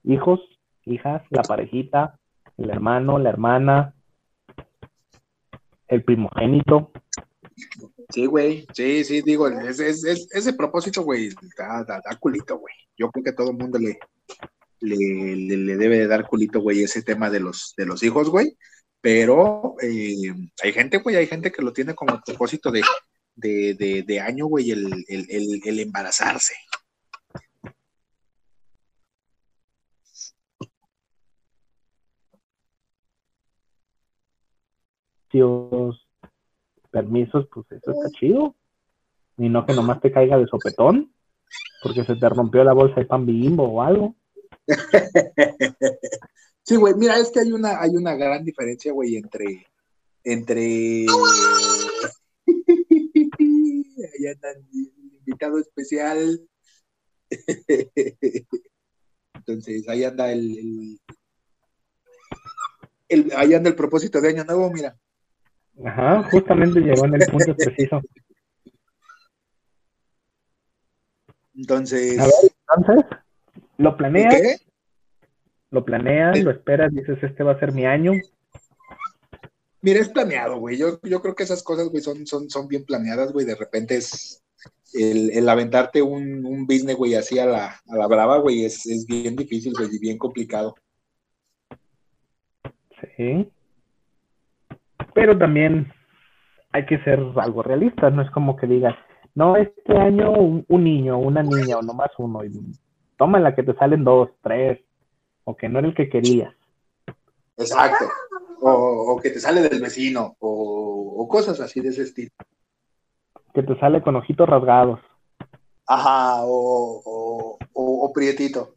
[0.04, 0.40] Hijos,
[0.84, 2.18] hijas, la parejita,
[2.56, 3.94] el hermano, la hermana,
[5.88, 6.90] el primogénito.
[8.08, 12.74] Sí, güey, sí, sí, digo, ese, ese, ese propósito, güey, da, da, da culito, güey.
[12.96, 13.98] Yo creo que todo el mundo le,
[14.80, 18.28] le, le, le debe de dar culito, güey, ese tema de los, de los hijos,
[18.28, 18.56] güey.
[19.00, 22.82] Pero eh, hay gente, güey, hay gente que lo tiene como propósito de,
[23.34, 26.54] de, de, de año, güey, el, el, el, el embarazarse.
[35.32, 36.06] Dios,
[36.90, 38.54] permisos, pues eso está chido.
[39.38, 41.12] Y no que nomás te caiga de sopetón,
[41.82, 44.14] porque se te rompió la bolsa de pan bimbo o algo.
[46.64, 49.66] Sí, güey, mira, es que hay una, hay una gran diferencia, güey, entre,
[50.22, 51.06] entre,
[54.30, 54.64] el
[55.18, 56.40] invitado especial,
[59.34, 61.00] entonces ahí anda el, el,
[63.08, 64.96] el- ahí anda el propósito de año nuevo, mira,
[65.84, 68.02] Ajá, justamente llegó en el punto preciso.
[71.54, 73.18] entonces, A ver, entonces,
[73.78, 74.56] lo planeas, ¿qué?
[75.70, 78.12] lo planeas, lo esperas, dices, este va a ser mi año.
[79.82, 80.78] Mira, es planeado, güey.
[80.78, 83.44] Yo, yo creo que esas cosas, güey, son, son, son bien planeadas, güey.
[83.44, 84.42] De repente es
[84.94, 88.86] el, el aventarte un, un business, güey, así a la, a la brava, güey, es,
[88.86, 90.76] es bien difícil, güey, y bien complicado.
[93.16, 93.50] Sí.
[95.14, 95.92] Pero también
[96.70, 98.94] hay que ser algo realista, no es como que digas,
[99.34, 102.52] no, este año un, un niño, una niña o nomás uno, y
[103.16, 104.80] tómala que te salen dos, tres,
[105.44, 106.54] o que no era el que querías.
[107.56, 108.04] Exacto.
[108.64, 112.30] O, o que te sale del vecino, o, o cosas así de ese estilo.
[113.52, 115.00] que te sale con ojitos rasgados.
[115.86, 118.76] Ajá, o, o, prietito.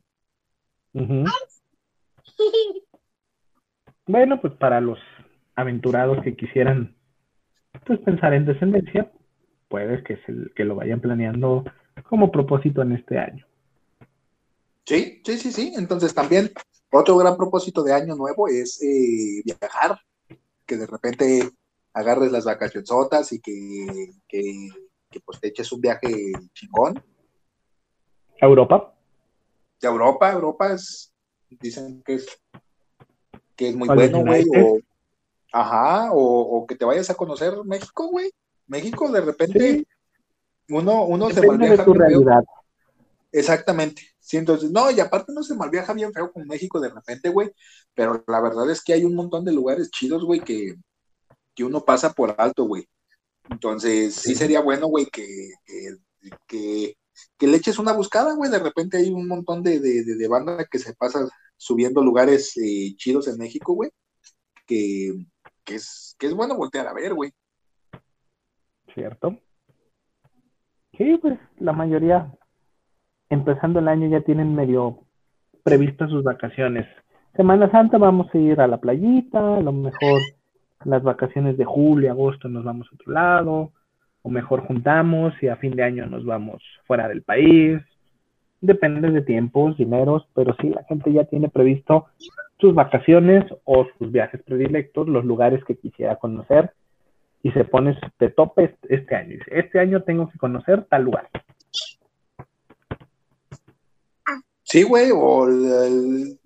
[0.93, 1.25] Ujú.
[4.07, 4.97] Bueno, pues para los
[5.55, 6.95] aventurados que quisieran
[7.85, 9.11] pues pensar en descendencia,
[9.67, 11.63] puede que, se, que lo vayan planeando
[12.09, 13.45] como propósito en este año.
[14.85, 15.73] Sí, sí, sí, sí.
[15.77, 16.51] Entonces también
[16.91, 19.99] otro gran propósito de año nuevo es eh, viajar,
[20.65, 21.49] que de repente
[21.93, 24.69] agarres las vacacionzotas y que, que,
[25.09, 27.01] que, pues te eches un viaje chingón.
[28.41, 28.93] ¿A Europa?
[29.81, 31.13] De Europa, Europa es,
[31.49, 32.27] dicen que es,
[33.55, 34.45] que es muy ¿O a los bueno, güey.
[34.55, 34.79] O,
[35.51, 38.31] ajá, o, o que te vayas a conocer México, güey.
[38.67, 39.87] México de repente Sí.
[40.69, 42.43] uno, uno se Depende de tu realidad.
[43.31, 44.14] Exactamente.
[44.25, 47.51] Sí, entonces, no, y aparte no se malviaja bien feo con México de repente, güey,
[47.93, 50.73] pero la verdad es que hay un montón de lugares chidos, güey, que,
[51.53, 52.87] que uno pasa por alto, güey.
[53.51, 55.27] Entonces, sí sería bueno, güey, que,
[55.65, 55.97] que,
[56.47, 56.97] que,
[57.37, 58.49] que le eches una buscada, güey.
[58.49, 62.57] De repente hay un montón de, de, de, de banda que se pasa subiendo lugares
[62.57, 63.91] eh, chidos en México, güey,
[64.65, 65.13] que,
[65.63, 67.31] que, es, que es bueno voltear a ver, güey.
[68.95, 69.39] ¿cierto?
[70.97, 72.33] Sí, pues la mayoría,
[73.29, 74.99] empezando el año, ya tienen medio
[75.63, 76.85] previstas sus vacaciones.
[77.35, 80.21] Semana Santa vamos a ir a la playita, a lo mejor
[80.85, 83.71] las vacaciones de julio, agosto nos vamos a otro lado,
[84.21, 87.81] o mejor juntamos y a fin de año nos vamos fuera del país.
[88.61, 92.05] Depende de tiempos, dineros, pero sí, la gente ya tiene previsto
[92.59, 96.71] sus vacaciones o sus viajes predilectos, los lugares que quisiera conocer
[97.43, 99.37] y se pone de tope este, año.
[99.47, 101.29] Este año tengo que conocer tal lugar.
[104.75, 106.37] Sí, güey, o el,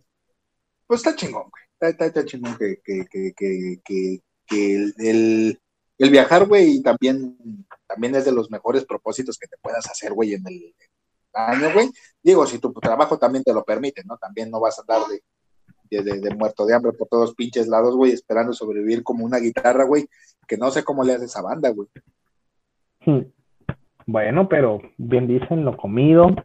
[0.86, 1.63] pues está chingón, güey.
[1.80, 3.82] Está, está- chingón que, que, que,
[4.46, 5.60] que, el, el,
[5.98, 7.36] el viajar, güey, también,
[7.88, 10.76] también es de los mejores propósitos que te puedas hacer, güey, en el,
[11.34, 11.89] año, güey.
[12.22, 14.15] Digo, si tu trabajo también te lo permite, ¿no?
[14.18, 15.10] También no vas a andar
[15.89, 19.86] de, de, muerto de hambre por todos pinches lados, güey, esperando sobrevivir como una guitarra,
[19.86, 20.08] güey,
[20.48, 21.88] que no sé cómo le hace esa banda, güey.
[23.08, 23.22] Hmm.
[24.06, 26.36] Bueno, pero bien dicen, lo comido,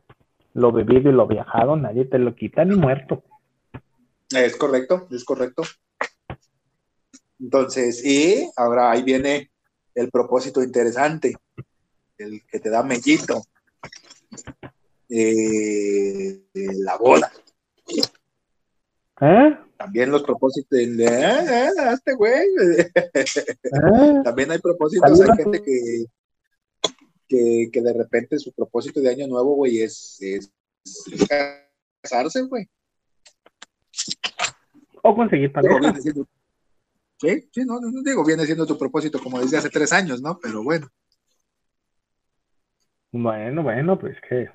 [0.55, 3.23] lo bebido y lo viajado, nadie te lo quita ni muerto.
[4.31, 5.63] Es correcto, es correcto.
[7.39, 9.51] Entonces, y ahora ahí viene
[9.95, 11.37] el propósito interesante,
[12.19, 13.43] el que te da mellito,
[15.09, 17.31] eh, la boda.
[19.21, 19.59] ¿Eh?
[19.77, 22.47] También los propósitos de eh, este güey.
[24.25, 26.07] También hay propósitos, hay gente que,
[27.29, 30.53] que, de repente su propósito de año nuevo, güey, es, es,
[32.03, 32.69] casarse, güey.
[35.03, 35.95] O conseguir pareja.
[36.01, 36.11] sí,
[37.53, 40.39] sí, no, no, digo, viene siendo tu propósito como desde hace tres años, ¿no?
[40.43, 40.89] Pero bueno.
[43.13, 44.49] Bueno, bueno, pues que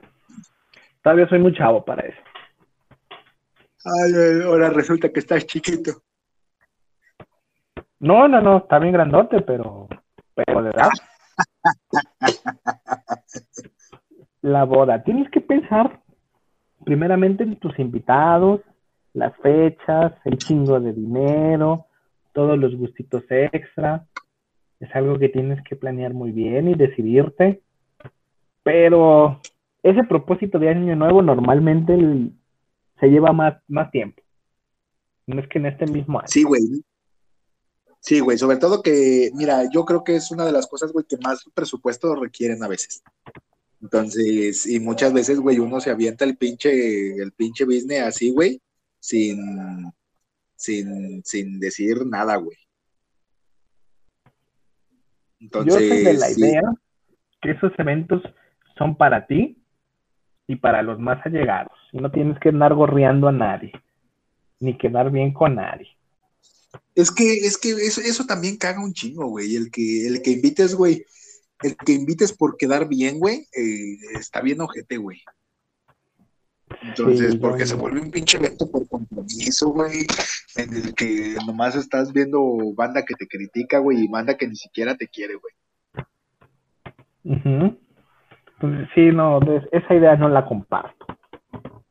[1.01, 2.21] todavía soy muy chavo para eso.
[3.85, 6.03] Ay, ahora resulta que estás chiquito.
[7.99, 9.87] No, no, no, está bien grandote, pero,
[10.33, 10.89] pero de edad.
[14.41, 16.01] La boda, tienes que pensar
[16.85, 18.61] primeramente en tus invitados,
[19.13, 21.87] las fechas, el chingo de dinero,
[22.33, 24.07] todos los gustitos extra.
[24.79, 27.61] Es algo que tienes que planear muy bien y decidirte.
[28.63, 29.41] Pero
[29.83, 31.97] ese propósito de año nuevo normalmente
[32.99, 34.21] se lleva más, más tiempo.
[35.27, 36.27] No es que en este mismo año.
[36.27, 36.61] Sí, güey.
[38.01, 41.05] Sí, güey, sobre todo que, mira, yo creo que es una de las cosas, güey,
[41.05, 43.03] que más presupuesto requieren a veces.
[43.81, 48.61] Entonces, y muchas veces, güey, uno se avienta el pinche, el pinche business así, güey,
[48.99, 49.91] sin,
[50.55, 52.57] sin, sin decir nada, güey.
[55.39, 56.61] Entonces, yo soy de la idea
[57.41, 58.21] que esos eventos
[58.77, 59.57] son para ti
[60.47, 61.77] y para los más allegados.
[61.93, 63.71] Y no tienes que andar gorreando a nadie,
[64.59, 65.87] ni quedar bien con nadie.
[66.99, 69.55] Es que, es que eso, eso también caga un chingo, güey.
[69.55, 71.05] El que, el que invites, güey,
[71.63, 75.21] el que invites por quedar bien, güey, eh, está bien ojete, güey.
[76.81, 80.05] Entonces, porque se vuelve un pinche evento por compromiso, güey,
[80.55, 82.41] en el que nomás estás viendo
[82.75, 85.53] banda que te critica, güey, y banda que ni siquiera te quiere, güey.
[88.59, 89.39] Pues sí, no,
[89.71, 91.05] esa idea no la comparto.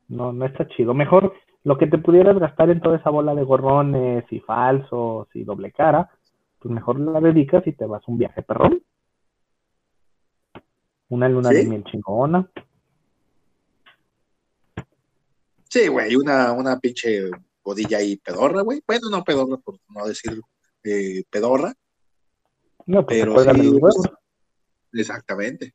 [0.08, 0.94] No, no está chido.
[0.94, 1.34] Mejor
[1.68, 5.70] lo que te pudieras gastar en toda esa bola de gorrones y falsos y doble
[5.70, 6.10] cara,
[6.58, 8.82] pues mejor la dedicas y te vas a un viaje perrón.
[11.10, 12.50] Una luna de miel chingona.
[15.68, 17.28] Sí, güey, una, una pinche
[17.62, 18.82] bodilla ahí pedorra, güey.
[18.86, 20.40] Bueno, no pedorra, por no decir
[20.84, 21.74] eh, pedorra.
[22.86, 23.78] No, pues pero sí,
[24.94, 25.74] exactamente.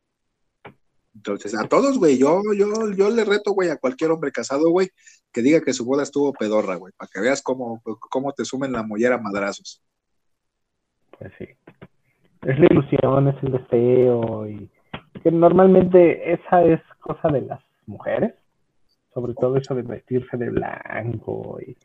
[1.15, 4.89] Entonces, a todos, güey, yo, yo, yo le reto, güey, a cualquier hombre casado, güey,
[5.32, 8.71] que diga que su boda estuvo pedorra, güey, para que veas cómo, cómo te sumen
[8.71, 9.82] la mollera madrazos.
[11.17, 11.45] Pues sí.
[12.41, 14.69] Es la ilusión, es el deseo, y
[15.21, 18.34] que normalmente esa es cosa de las mujeres,
[19.13, 21.78] sobre todo eso de vestirse de blanco y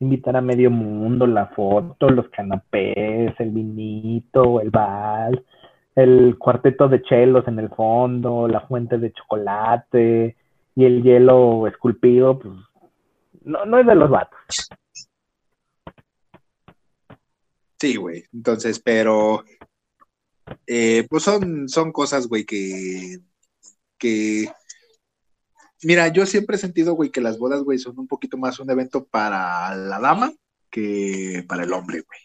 [0.00, 5.40] invitar a medio mundo la foto, los canapés, el vinito, el vals
[5.94, 10.36] el cuarteto de chelos en el fondo, la fuente de chocolate
[10.74, 12.54] y el hielo esculpido, pues
[13.44, 14.38] no, no es de los vatos.
[17.78, 18.24] Sí, güey.
[18.32, 19.44] Entonces, pero
[20.66, 23.18] eh, pues son, son cosas, güey, que,
[23.98, 24.46] que
[25.82, 28.70] mira, yo siempre he sentido, güey, que las bodas, güey, son un poquito más un
[28.70, 30.32] evento para la dama
[30.70, 32.20] que para el hombre, güey.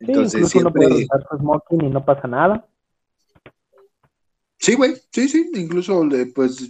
[0.00, 0.86] Entonces, siempre...
[0.86, 2.66] uno smoking y no pasa nada.
[4.58, 6.02] Sí, güey, sí, sí, incluso
[6.34, 6.68] pues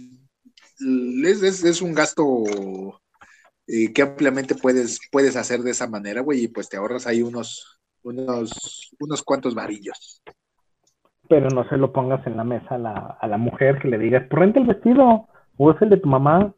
[1.23, 2.43] es, es, un gasto
[3.67, 7.21] eh, que ampliamente puedes, puedes hacer de esa manera, güey, y pues te ahorras ahí
[7.21, 10.21] unos, unos, unos cuantos varillos.
[11.27, 13.97] Pero no se lo pongas en la mesa a la, a la mujer que le
[13.97, 15.27] digas, renta el vestido,
[15.57, 16.53] o es el de tu mamá.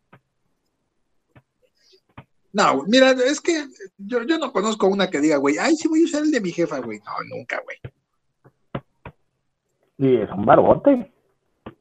[2.53, 3.65] No, mira, es que
[3.97, 6.41] yo, yo no conozco una que diga, güey, ay, sí voy a usar el de
[6.41, 6.99] mi jefa, güey.
[6.99, 7.77] No, nunca, güey.
[9.97, 11.13] Y es un barote.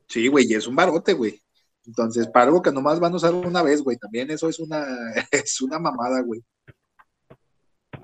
[0.07, 1.41] Sí, güey, es un barote, güey.
[1.87, 4.85] Entonces, para algo que nomás van a usar una vez, güey, también eso es una,
[5.33, 6.41] es una mamada, güey.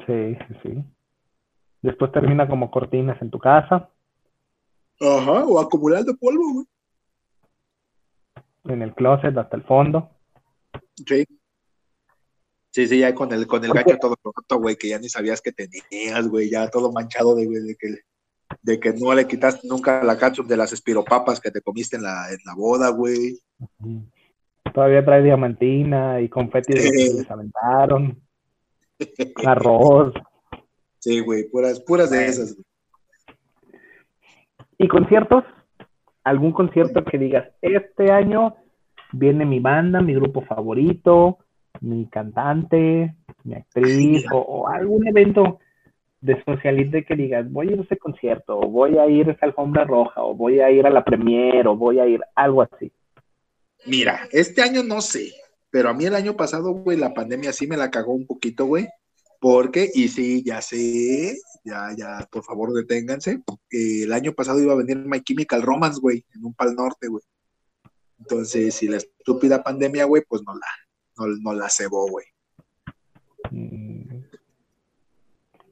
[0.06, 0.84] Sí, sí, sí.
[1.82, 3.90] Después termina como cortinas en tu casa.
[5.00, 6.66] Ajá, o acumulando polvo, güey.
[8.64, 10.10] En el closet hasta el fondo.
[11.06, 11.24] Sí.
[12.77, 15.41] Sí, sí, ya con el, con el gancho todo roto, güey, que ya ni sabías
[15.41, 17.74] que tenías, güey, ya todo manchado de, de,
[18.61, 22.03] de que no le quitaste nunca la ketchup de las espiropapas que te comiste en
[22.03, 23.39] la, en la boda, güey.
[24.74, 28.20] Todavía trae diamantina y confeti de que les aventaron.
[29.47, 30.12] Arroz.
[30.99, 32.59] Sí, güey, puras, puras de esas.
[34.77, 35.45] ¿Y conciertos?
[36.24, 38.55] ¿Algún concierto que digas, este año
[39.12, 41.39] viene mi banda, mi grupo favorito,
[41.81, 43.14] mi cantante,
[43.45, 45.59] mi actriz, o, algún evento
[46.20, 49.33] de socialite que digas, voy a ir a ese concierto, o voy a ir a
[49.33, 52.62] esa alfombra roja, o voy a ir a la premier, o voy a ir algo
[52.62, 52.93] así?
[53.87, 55.33] Mira, este año no sé,
[55.70, 58.66] pero a mí el año pasado, güey, la pandemia sí me la cagó un poquito,
[58.66, 58.89] güey,
[59.41, 64.77] porque, y sí, ya sé, ya, ya, por favor deténganse, el año pasado iba a
[64.77, 67.22] venir My Chemical Romance, güey, en un pal norte, güey.
[68.18, 70.66] Entonces, si la estúpida pandemia, güey, pues no la,
[71.16, 72.26] no, la cebó, güey.
[73.50, 74.24] Mm.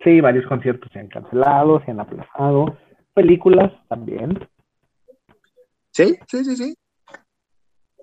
[0.03, 2.77] Sí, varios conciertos se han cancelado, se han aplazado.
[3.15, 4.47] Películas también.
[5.91, 6.75] Sí, sí, sí, sí.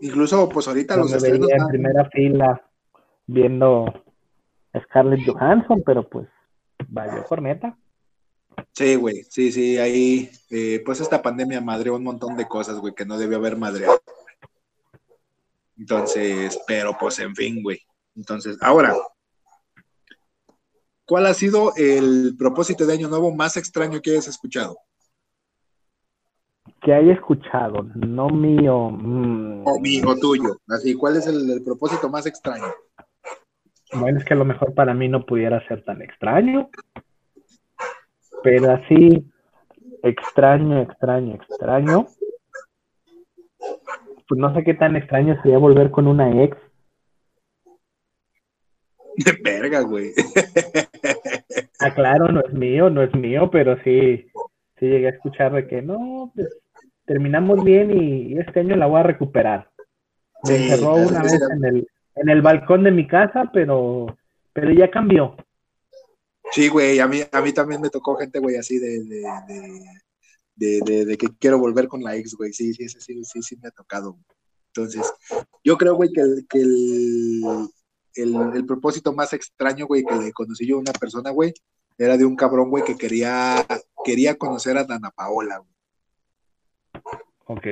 [0.01, 1.49] Incluso, pues ahorita los estrenos.
[1.51, 2.61] en primera fila
[3.27, 3.85] viendo
[4.83, 6.27] Scarlett Johansson, pero pues
[6.87, 7.77] valió corneta.
[8.73, 12.93] Sí, güey, sí, sí, ahí, eh, pues esta pandemia madreó un montón de cosas, güey,
[12.93, 14.01] que no debió haber madreado.
[15.81, 17.79] Entonces, pero pues en fin, güey.
[18.15, 18.93] Entonces, ahora,
[21.05, 24.77] ¿cuál ha sido el propósito de Año Nuevo más extraño que hayas escuchado?
[26.83, 28.91] Que haya escuchado, no mío.
[28.91, 29.63] Mm.
[29.65, 30.55] O mío, tuyo.
[30.67, 32.71] Así, ¿cuál es el propósito más extraño?
[33.93, 36.69] Bueno, es que a lo mejor para mí no pudiera ser tan extraño.
[38.43, 39.27] Pero así,
[40.03, 42.07] extraño, extraño, extraño.
[44.31, 46.55] Pues no sé qué tan extraño sería volver con una ex.
[49.17, 50.13] De verga, güey.
[51.81, 54.25] ah, claro, no es mío, no es mío, pero sí,
[54.79, 56.47] sí llegué a escuchar de que no, pues
[57.03, 59.69] terminamos bien y, este año la voy a recuperar.
[60.47, 64.15] Me encerró una vez en el, en el balcón de mi casa, pero,
[64.53, 65.35] pero ya cambió.
[66.53, 69.81] Sí, güey, a mí, a mí también me tocó gente, güey, así de, de, de,
[71.17, 72.53] que quiero volver con la ex, güey.
[72.53, 74.17] Sí, sí, sí, sí, sí, sí me ha tocado.
[74.67, 75.11] Entonces,
[75.63, 77.53] yo creo, güey, que, el, que el,
[78.15, 81.53] el, propósito más extraño, güey, que le conocí yo a una persona, güey,
[81.97, 83.65] era de un cabrón, güey, que quería,
[84.03, 85.71] quería conocer a Dana Paola, güey.
[87.45, 87.67] Ok.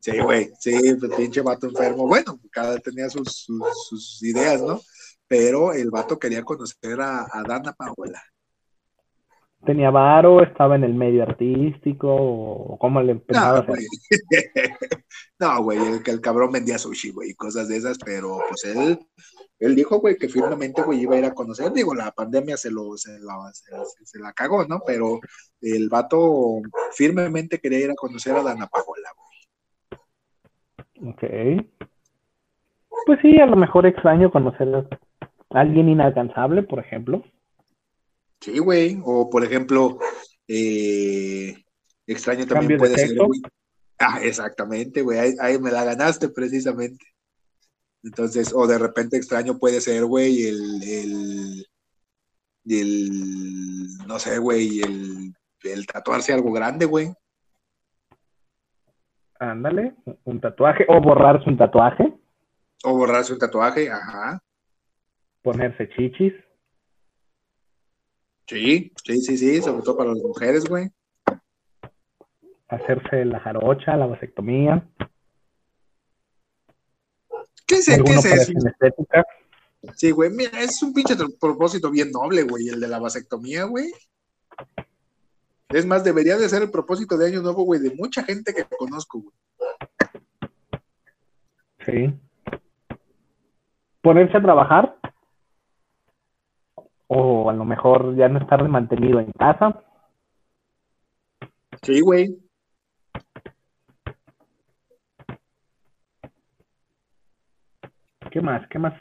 [0.00, 2.06] Sí, güey, sí, pues, pinche vato enfermo.
[2.06, 3.46] Bueno, cada tenía sus,
[3.88, 4.80] sus, ideas, ¿no?
[5.26, 8.22] Pero el vato quería conocer a, Dana Paola.
[9.64, 10.42] ¿Tenía varo?
[10.42, 12.14] ¿Estaba en el medio artístico?
[12.14, 13.78] ¿O cómo le empezaba no, a hacer?
[15.38, 18.98] no, güey, el, el cabrón vendía sushi, güey, y cosas de esas, pero pues él,
[19.58, 21.72] él dijo, güey, que firmemente, güey, iba a ir a conocer.
[21.72, 24.82] Digo, la pandemia se, lo, se, la, se la cagó, ¿no?
[24.86, 25.20] Pero
[25.60, 26.60] el vato
[26.92, 31.10] firmemente quería ir a conocer a Dana Paola, güey.
[31.10, 31.22] Ok.
[33.06, 34.86] Pues sí, a lo mejor extraño conocer a
[35.50, 37.22] alguien inalcanzable, por ejemplo.
[38.44, 39.00] Sí, güey.
[39.06, 39.98] O por ejemplo,
[40.46, 41.56] eh,
[42.06, 43.16] extraño también puede ser.
[43.98, 45.34] Ah, exactamente, güey.
[45.40, 47.06] Ahí, me la ganaste precisamente.
[48.02, 51.66] Entonces, o de repente extraño puede ser, güey, el, el,
[52.68, 55.32] el no sé, güey, el,
[55.62, 57.14] el tatuarse algo grande, güey.
[59.38, 62.12] Ándale, un tatuaje o borrarse un tatuaje.
[62.84, 64.38] O borrarse un tatuaje, ajá.
[65.40, 66.34] Ponerse chichis.
[68.46, 70.90] Sí, sí, sí, sí, sobre todo para las mujeres, güey.
[72.68, 74.86] Hacerse la jarocha, la vasectomía.
[77.66, 78.52] ¿Qué es, ¿qué es eso?
[79.96, 83.92] Sí, güey, mira, es un pinche propósito bien noble, güey, el de la vasectomía, güey.
[85.68, 88.64] Es más, debería de ser el propósito de Año Nuevo, güey, de mucha gente que
[88.64, 89.34] conozco, güey.
[91.84, 92.14] Sí.
[94.00, 94.96] Ponerse a trabajar.
[97.06, 99.82] O a lo mejor ya no estar mantenido en casa.
[101.82, 102.38] Sí, güey.
[108.30, 108.66] ¿Qué más?
[108.68, 108.94] ¿Qué más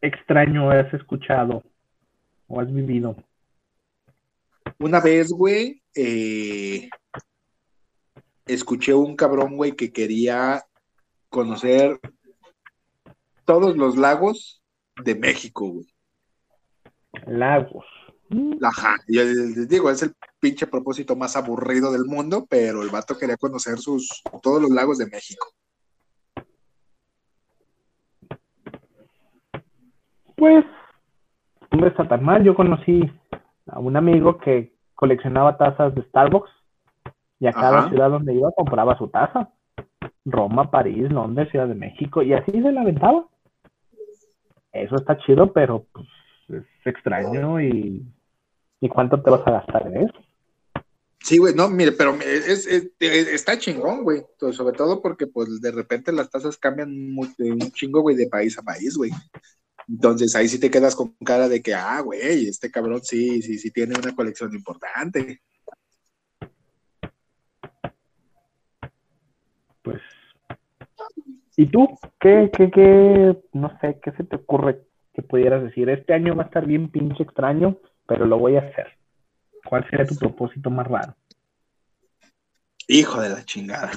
[0.00, 1.62] extraño has escuchado
[2.48, 3.16] o has vivido?
[4.78, 6.88] Una vez, güey, eh,
[8.46, 10.64] escuché un cabrón, güey, que quería
[11.28, 12.00] conocer
[13.44, 14.62] todos los lagos
[15.04, 15.86] de México, güey.
[17.26, 17.86] Lagos.
[18.62, 23.18] Ajá, yo les digo, es el pinche propósito más aburrido del mundo, pero el vato
[23.18, 25.46] quería conocer sus todos los lagos de México.
[30.36, 30.64] Pues
[31.72, 32.44] no está tan mal.
[32.44, 33.02] Yo conocí
[33.66, 36.50] a un amigo que coleccionaba tazas de Starbucks
[37.40, 37.88] y a cada Ajá.
[37.88, 39.50] ciudad donde iba compraba su taza.
[40.24, 43.26] Roma, París, Londres, Ciudad de México y así se la aventaba.
[44.72, 46.06] Eso está chido, pero pues,
[46.52, 48.04] es extraño y,
[48.80, 50.14] y cuánto te vas a gastar en eso.
[51.22, 54.22] Sí, güey, no, mire, pero es, es- es- está chingón, güey.
[54.52, 58.26] Sobre todo porque, pues, de repente las tasas cambian mu- de un chingo, güey, de
[58.28, 59.10] país a país, güey.
[59.88, 63.58] Entonces ahí sí te quedas con cara de que, ah, güey, este cabrón sí, sí,
[63.58, 65.42] sí tiene una colección importante.
[69.82, 70.00] Pues.
[71.56, 71.86] ¿Y tú?
[72.18, 74.82] ¿Qué, qué, qué, no sé, qué se te ocurre
[75.20, 75.88] que pudieras decir?
[75.88, 78.88] Este año va a estar bien pinche extraño, pero lo voy a hacer.
[79.64, 81.14] ¿Cuál sería tu propósito más raro?
[82.88, 83.92] Hijo de la chingada.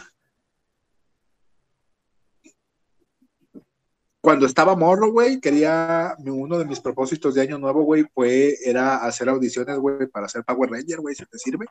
[4.22, 9.04] Cuando estaba morro, güey, quería, uno de mis propósitos de año nuevo, güey, fue, era
[9.06, 11.66] hacer audiciones, güey, para ser Power Ranger, güey, si te sirve.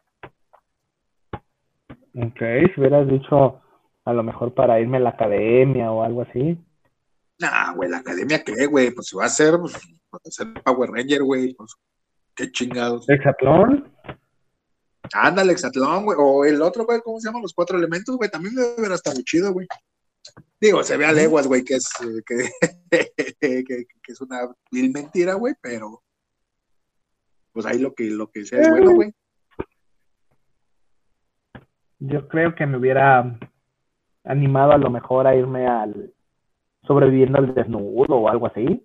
[2.15, 2.39] Ok,
[2.75, 3.63] si hubieras dicho
[4.05, 6.59] a lo mejor para irme a la academia o algo así.
[7.43, 8.93] Nah, güey, la academia, ¿qué, güey?
[8.93, 9.75] Pues si va a ser, pues,
[10.09, 11.75] para ser Power Ranger, güey, pues,
[12.37, 13.09] qué chingados.
[13.09, 13.93] Hexatlón,
[15.13, 16.17] Ándale, Exatlón, güey.
[16.21, 18.31] O el otro, güey, ¿cómo se llaman los cuatro elementos, güey?
[18.31, 19.67] También debe ver hasta muy chido, güey.
[20.61, 22.23] Digo, se ve a leguas, güey, que es, eh,
[23.41, 26.03] que, que, que es una vil mentira, güey, pero
[27.53, 29.13] pues ahí lo que, lo que sea es bueno, güey.
[31.99, 33.39] yo creo que me hubiera
[34.25, 36.13] animado a lo mejor a irme al
[36.87, 38.85] sobreviviendo al desnudo o algo así.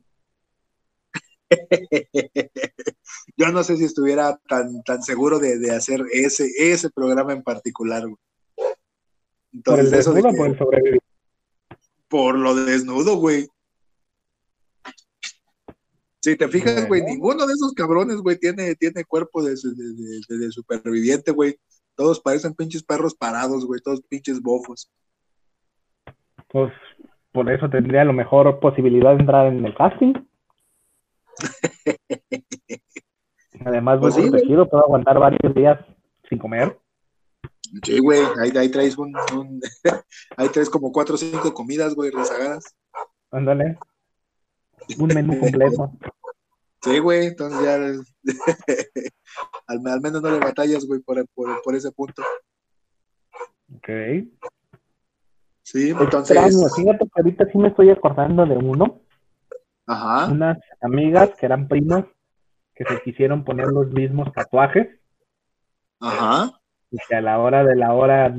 [3.38, 7.44] Yo no sé si estuviera tan, tan seguro de, de hacer ese, ese programa en
[7.44, 8.18] particular, güey.
[9.64, 11.00] Por el Entonces, eso de desnudo o por el sobrevivir.
[12.10, 13.48] por lo de desnudo, güey.
[16.22, 19.94] Si te fijas, güey, ninguno de esos cabrones, güey, tiene, tiene cuerpo de, su- de-
[19.94, 21.58] de- de- de superviviente, güey.
[21.96, 24.92] Todos parecen pinches perros parados, güey, todos pinches bofos.
[26.50, 26.72] Pues
[27.32, 30.14] por eso tendría a lo mejor posibilidad de entrar en el casting.
[33.66, 34.32] Además, Pues sí, güey.
[34.32, 35.80] protegido, puedo aguantar varios días
[36.30, 36.78] sin comer.
[37.84, 39.60] Sí, güey, ahí, ahí traes un, un-
[40.38, 42.76] ahí traes como cuatro o cinco comidas, güey, rezagadas.
[43.32, 43.78] Ándale.
[45.00, 45.92] Un menú completo.
[46.84, 48.00] Sí, güey, entonces ya al,
[49.88, 52.22] al menos no le batallas, güey, por, por, por ese punto.
[53.76, 53.90] Ok.
[55.68, 56.70] Sí, entonces, Extraño.
[56.74, 59.02] Fíjate que ahorita sí me estoy acordando de uno.
[59.86, 62.06] ajá, Unas amigas que eran primas
[62.74, 64.88] que se quisieron poner los mismos tatuajes
[66.00, 66.58] ajá,
[66.90, 68.34] y que a la hora de la hora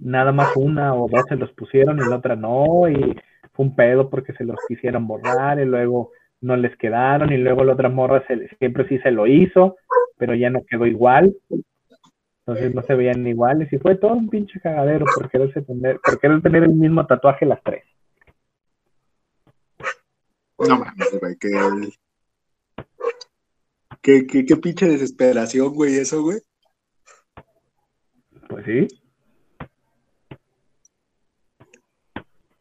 [0.00, 3.16] nada más una o dos se los pusieron y la otra no y
[3.52, 7.62] fue un pedo porque se los quisieron borrar y luego no les quedaron y luego
[7.62, 9.76] la otra morra se, siempre sí se lo hizo
[10.16, 11.36] pero ya no quedó igual
[12.52, 16.18] entonces no se veían iguales y fue todo un pinche cagadero por quererse tener, por
[16.18, 17.84] querer tener el mismo tatuaje las tres
[20.58, 21.48] No mames, güey, que
[24.00, 26.40] qué, qué, qué pinche desesperación, güey, eso, güey.
[28.48, 28.88] Pues sí.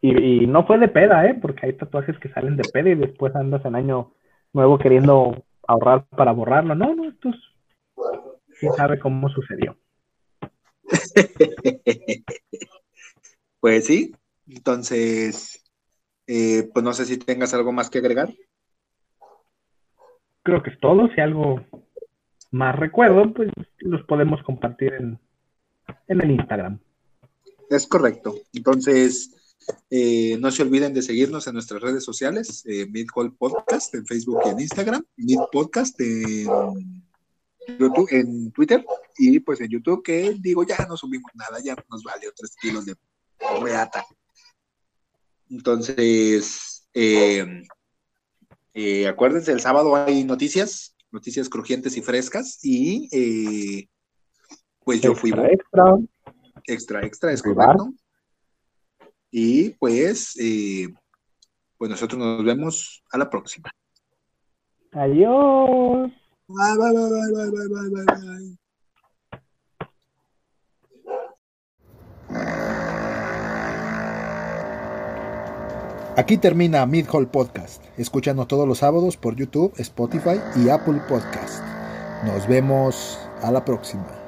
[0.01, 1.37] Y, y no fue de peda, ¿eh?
[1.39, 4.13] Porque hay tatuajes que salen de peda y después andas en año
[4.53, 6.73] nuevo queriendo ahorrar para borrarlo.
[6.75, 7.35] No, no, esto es...
[8.59, 9.77] ¿Quién sabe cómo sucedió?
[13.61, 14.11] Pues sí,
[14.47, 15.63] entonces,
[16.25, 18.33] eh, pues no sé si tengas algo más que agregar.
[20.41, 21.07] Creo que es todo.
[21.13, 21.63] Si algo
[22.49, 25.19] más recuerdo, pues los podemos compartir en,
[26.07, 26.79] en el Instagram.
[27.69, 28.33] Es correcto.
[28.51, 29.55] Entonces,
[29.89, 33.07] eh, no se olviden de seguirnos en nuestras redes sociales, eh, Mid
[33.37, 37.00] Podcast en Facebook y en Instagram, Mid Podcast en
[37.67, 38.85] YouTube, en Twitter
[39.17, 42.85] y pues en YouTube que digo ya no subimos nada, ya nos valió tres kilos
[42.85, 42.95] de
[43.61, 44.05] reata.
[45.49, 47.63] Entonces, eh,
[48.73, 53.89] eh, acuérdense, el sábado hay noticias, noticias crujientes y frescas y eh,
[54.83, 55.97] pues yo fui Extra,
[56.65, 57.05] extra.
[57.05, 57.93] extra, es correcto.
[59.29, 60.89] Y pues, eh,
[61.77, 63.71] pues nosotros nos vemos a la próxima.
[64.91, 66.11] Adiós.
[66.53, 68.57] Bye, bye, bye, bye, bye, bye, bye, bye.
[76.17, 77.83] Aquí termina Mid Hall Podcast.
[77.97, 81.63] Escúchanos todos los sábados por YouTube, Spotify y Apple Podcast.
[82.25, 84.20] Nos vemos a la próxima.